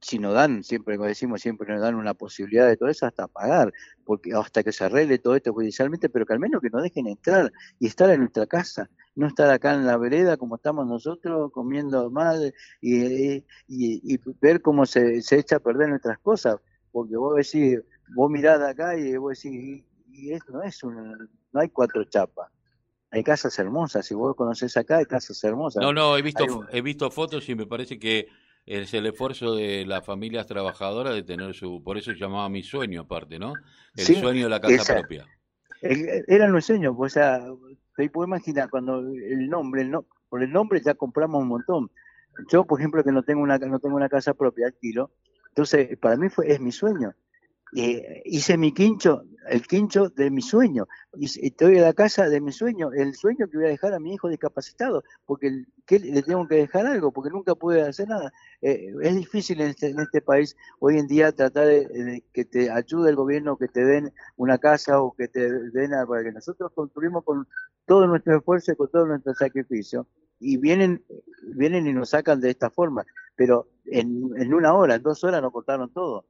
si 0.00 0.18
nos 0.18 0.34
dan, 0.34 0.62
siempre 0.62 0.96
como 0.96 1.08
decimos, 1.08 1.40
siempre 1.40 1.72
nos 1.72 1.80
dan 1.80 1.94
una 1.94 2.14
posibilidad 2.14 2.66
de 2.68 2.76
todo 2.76 2.88
eso, 2.88 3.06
hasta 3.06 3.26
pagar, 3.28 3.72
porque 4.04 4.32
hasta 4.32 4.62
que 4.62 4.72
se 4.72 4.84
arregle 4.84 5.18
todo 5.18 5.36
esto 5.36 5.52
judicialmente, 5.52 6.08
pero 6.08 6.26
que 6.26 6.32
al 6.32 6.40
menos 6.40 6.60
que 6.60 6.70
nos 6.70 6.82
dejen 6.82 7.06
entrar 7.06 7.52
y 7.78 7.86
estar 7.86 8.10
en 8.10 8.20
nuestra 8.20 8.46
casa, 8.46 8.88
no 9.14 9.26
estar 9.26 9.50
acá 9.50 9.74
en 9.74 9.86
la 9.86 9.96
vereda 9.96 10.36
como 10.36 10.56
estamos 10.56 10.86
nosotros, 10.86 11.50
comiendo 11.52 12.10
mal, 12.10 12.54
y, 12.80 13.36
y, 13.36 13.44
y 13.68 14.20
ver 14.40 14.62
cómo 14.62 14.86
se, 14.86 15.22
se 15.22 15.38
echa 15.38 15.56
a 15.56 15.60
perder 15.60 15.88
nuestras 15.88 16.18
cosas, 16.18 16.56
porque 16.92 17.16
vos 17.16 17.36
decís, 17.36 17.80
vos 18.14 18.30
mirás 18.30 18.60
acá 18.60 18.96
y 18.96 19.16
vos 19.16 19.40
decís, 19.40 19.52
y, 19.52 19.84
y 20.12 20.32
esto 20.32 20.52
no 20.52 20.62
es 20.62 20.82
un, 20.82 21.28
no 21.52 21.60
hay 21.60 21.68
cuatro 21.68 22.04
chapas, 22.04 22.50
hay 23.10 23.24
casas 23.24 23.58
hermosas, 23.58 24.06
si 24.06 24.14
vos 24.14 24.36
conocés 24.36 24.76
acá 24.76 24.98
hay 24.98 25.06
casas 25.06 25.42
hermosas. 25.42 25.82
No, 25.82 25.92
no, 25.92 26.16
he 26.16 26.22
visto, 26.22 26.44
Hay 26.70 26.78
he 26.78 26.82
visto 26.82 27.10
fotos 27.10 27.48
y 27.48 27.54
me 27.54 27.66
parece 27.66 27.98
que 27.98 28.28
es 28.66 28.94
el 28.94 29.06
esfuerzo 29.06 29.54
de 29.54 29.84
las 29.86 30.04
familias 30.04 30.46
trabajadoras 30.46 31.14
de 31.14 31.22
tener 31.22 31.54
su, 31.54 31.82
por 31.82 31.98
eso 31.98 32.12
llamaba 32.12 32.48
mi 32.48 32.62
sueño 32.62 33.02
aparte, 33.02 33.38
¿no? 33.38 33.60
El 33.96 34.04
Sí, 34.06 34.14
sueño 34.14 34.44
de 34.44 34.50
la 34.50 34.60
casa 34.60 34.82
esa- 34.82 34.94
propia. 34.94 35.26
Era 35.82 36.46
nuestro 36.48 36.74
sueño, 36.74 36.94
pues, 36.94 37.12
o 37.12 37.14
sea, 37.14 37.42
te 37.96 38.10
puedo 38.10 38.26
imaginar 38.26 38.68
cuando 38.70 39.00
el 39.00 39.48
nombre, 39.48 39.82
el 39.82 39.90
no, 39.90 40.04
por 40.28 40.42
el 40.42 40.52
nombre 40.52 40.80
ya 40.84 40.94
compramos 40.94 41.42
un 41.42 41.48
montón. 41.48 41.90
Yo, 42.50 42.64
por 42.64 42.78
ejemplo, 42.80 43.02
que 43.02 43.12
no 43.12 43.22
tengo 43.22 43.42
una 43.42 43.58
no 43.58 43.78
tengo 43.78 43.96
una 43.96 44.08
casa 44.08 44.34
propia, 44.34 44.66
alquilo, 44.66 45.10
entonces 45.48 45.96
para 45.98 46.16
mí 46.16 46.28
fue 46.28 46.52
es 46.52 46.60
mi 46.60 46.70
sueño. 46.70 47.14
Eh, 47.76 48.22
hice 48.24 48.56
mi 48.56 48.74
quincho, 48.74 49.22
el 49.48 49.64
quincho 49.66 50.08
de 50.08 50.28
mi 50.30 50.42
sueño. 50.42 50.88
Hice- 51.16 51.46
Estoy 51.46 51.76
en 51.76 51.82
la 51.82 51.92
casa 51.92 52.28
de 52.28 52.40
mi 52.40 52.50
sueño, 52.52 52.90
el 52.92 53.14
sueño 53.14 53.48
que 53.48 53.56
voy 53.58 53.66
a 53.66 53.70
dejar 53.70 53.94
a 53.94 54.00
mi 54.00 54.12
hijo 54.14 54.28
discapacitado, 54.28 55.04
porque 55.24 55.46
el- 55.48 55.68
¿qué 55.86 56.00
le 56.00 56.22
tengo 56.22 56.48
que 56.48 56.56
dejar 56.56 56.86
algo, 56.86 57.12
porque 57.12 57.30
nunca 57.30 57.54
pude 57.54 57.82
hacer 57.82 58.08
nada. 58.08 58.32
Eh, 58.60 58.92
es 59.02 59.14
difícil 59.16 59.60
en 59.60 59.68
este, 59.68 59.88
en 59.90 60.00
este 60.00 60.20
país 60.20 60.56
hoy 60.80 60.98
en 60.98 61.06
día 61.06 61.30
tratar 61.32 61.66
de, 61.66 61.86
de 61.86 62.24
que 62.32 62.44
te 62.44 62.70
ayude 62.70 63.10
el 63.10 63.16
gobierno, 63.16 63.56
que 63.56 63.68
te 63.68 63.84
den 63.84 64.12
una 64.36 64.58
casa 64.58 65.00
o 65.00 65.14
que 65.14 65.28
te 65.28 65.48
den 65.70 65.94
algo, 65.94 66.14
que 66.22 66.32
nosotros 66.32 66.72
construimos 66.74 67.22
con 67.24 67.46
todo 67.86 68.06
nuestro 68.08 68.36
esfuerzo 68.36 68.72
y 68.72 68.76
con 68.76 68.88
todo 68.90 69.06
nuestro 69.06 69.32
sacrificio. 69.34 70.06
Y 70.40 70.56
vienen, 70.56 71.04
vienen 71.54 71.86
y 71.86 71.92
nos 71.92 72.10
sacan 72.10 72.40
de 72.40 72.50
esta 72.50 72.70
forma, 72.70 73.04
pero 73.36 73.68
en, 73.86 74.30
en 74.36 74.54
una 74.54 74.74
hora, 74.74 74.94
en 74.96 75.02
dos 75.02 75.22
horas 75.24 75.42
nos 75.42 75.52
cortaron 75.52 75.92
todo. 75.92 76.24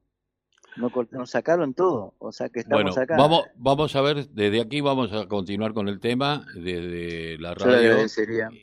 Nos, 0.77 1.29
sacaron 1.29 1.73
todo, 1.73 2.13
o 2.19 2.31
sea 2.31 2.49
que 2.49 2.59
estamos 2.61 2.83
Bueno, 2.83 3.01
acá. 3.01 3.17
vamos, 3.17 3.43
vamos 3.55 3.95
a 3.95 4.01
ver, 4.01 4.27
desde 4.29 4.61
aquí 4.61 4.79
vamos 4.81 5.11
a 5.11 5.27
continuar 5.27 5.73
con 5.73 5.89
el 5.89 5.99
tema, 5.99 6.45
desde 6.55 7.37
la 7.39 7.53
radio 7.53 8.05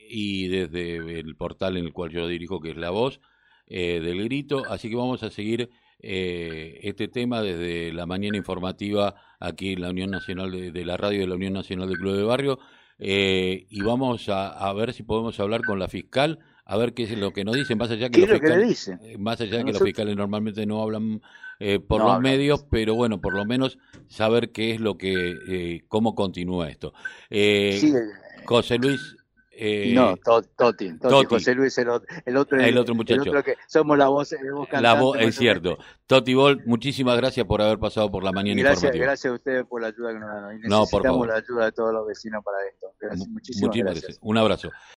y 0.08 0.48
desde 0.48 1.20
el 1.20 1.36
portal 1.36 1.76
en 1.76 1.84
el 1.84 1.92
cual 1.92 2.10
yo 2.10 2.26
dirijo, 2.26 2.60
que 2.60 2.70
es 2.70 2.76
La 2.76 2.90
Voz 2.90 3.20
eh, 3.66 4.00
del 4.00 4.24
Grito, 4.24 4.62
así 4.70 4.88
que 4.88 4.96
vamos 4.96 5.22
a 5.22 5.30
seguir 5.30 5.70
eh, 6.00 6.80
este 6.82 7.08
tema 7.08 7.42
desde 7.42 7.92
la 7.92 8.06
mañana 8.06 8.36
informativa 8.36 9.14
aquí 9.38 9.74
en 9.74 9.82
la 9.82 9.90
Unión 9.90 10.10
Nacional 10.10 10.50
de, 10.50 10.72
de 10.72 10.84
la 10.84 10.96
radio 10.96 11.20
de 11.20 11.26
la 11.26 11.34
Unión 11.34 11.52
Nacional 11.52 11.88
del 11.88 11.98
Club 11.98 12.16
de 12.16 12.22
Barrio, 12.22 12.58
eh, 12.98 13.66
y 13.68 13.82
vamos 13.82 14.28
a, 14.28 14.48
a 14.48 14.72
ver 14.72 14.92
si 14.92 15.02
podemos 15.02 15.38
hablar 15.38 15.62
con 15.64 15.78
la 15.78 15.88
fiscal, 15.88 16.40
a 16.64 16.76
ver 16.76 16.94
qué 16.94 17.04
es 17.04 17.16
lo 17.16 17.32
que 17.32 17.44
nos 17.44 17.56
dicen, 17.56 17.78
más 17.78 17.90
allá 17.90 18.10
que 18.10 18.18
¿Qué 18.18 18.22
es 18.24 18.28
los 18.28 18.40
lo 18.42 18.48
que 18.48 18.56
le 18.56 18.66
dice? 18.66 18.98
Eh, 19.02 19.16
Más 19.18 19.40
allá 19.40 19.58
de 19.58 19.64
que 19.64 19.72
los 19.72 19.82
fiscales 19.82 20.16
normalmente 20.16 20.66
no 20.66 20.82
hablan 20.82 21.22
eh, 21.60 21.80
por 21.80 21.98
No 22.00 22.06
los 22.06 22.14
hablan. 22.16 22.32
medios, 22.32 22.64
pero 22.70 22.94
bueno, 22.94 23.20
por 23.20 23.34
lo 23.34 23.44
menos 23.44 23.78
saber 24.08 24.50
qué 24.52 24.72
es 24.72 24.80
lo 24.80 24.96
que, 24.96 25.34
eh, 25.48 25.84
cómo 25.88 26.14
continúa 26.14 26.68
esto. 26.70 26.92
Eh, 27.30 27.78
Sí, 27.80 27.92
José 28.44 28.78
Luis, 28.78 29.16
eh, 29.60 29.92
no, 29.92 30.16
To- 30.18 30.40
Toti, 30.42 30.86
Toti, 30.98 30.98
Toti. 31.10 31.26
José 31.26 31.54
Luis, 31.54 31.76
el, 31.78 31.88
el 32.26 32.36
otro, 32.36 32.60
El 32.60 32.78
otro 32.78 32.94
muchacho. 32.94 33.22
el 33.22 33.28
otro 33.28 33.42
que 33.42 33.56
somos 33.66 33.98
la 33.98 34.06
voz, 34.08 34.30
la 34.32 34.38
voz 34.52 34.68
la 34.68 34.70
cantante, 34.70 35.00
voz, 35.02 35.18
es 35.20 35.34
cierto. 35.36 35.78
Toti 36.06 36.32
Bol, 36.34 36.62
muchísimas 36.64 37.16
gracias 37.16 37.44
por 37.44 37.60
haber 37.60 37.78
pasado 37.78 38.08
por 38.10 38.22
la 38.22 38.30
Y 38.30 38.34
mañana 38.34 38.60
gracias, 38.62 38.84
informativa. 38.84 39.04
gracias 39.06 39.30
a 39.30 39.34
ustedes 39.34 39.64
por 39.66 39.82
la 39.82 39.88
ayuda 39.88 40.12
que 40.12 40.18
nos 40.20 40.28
dan. 40.30 40.56
Y 40.56 40.60
No, 40.68 40.68
por 40.86 41.02
necesitamos 41.02 41.02
favor. 41.02 41.28
la 41.28 41.34
ayuda 41.34 41.64
de 41.64 41.72
todos 41.72 41.92
los 41.92 42.06
vecinos 42.06 42.44
para 42.44 42.56
esto. 42.68 42.86
Gracias, 43.00 43.26
Mu- 43.28 43.32
muchísimas 43.34 43.66
muchísimas 43.68 43.94
gracias. 43.94 44.18
Un 44.22 44.38
abrazo. 44.38 44.70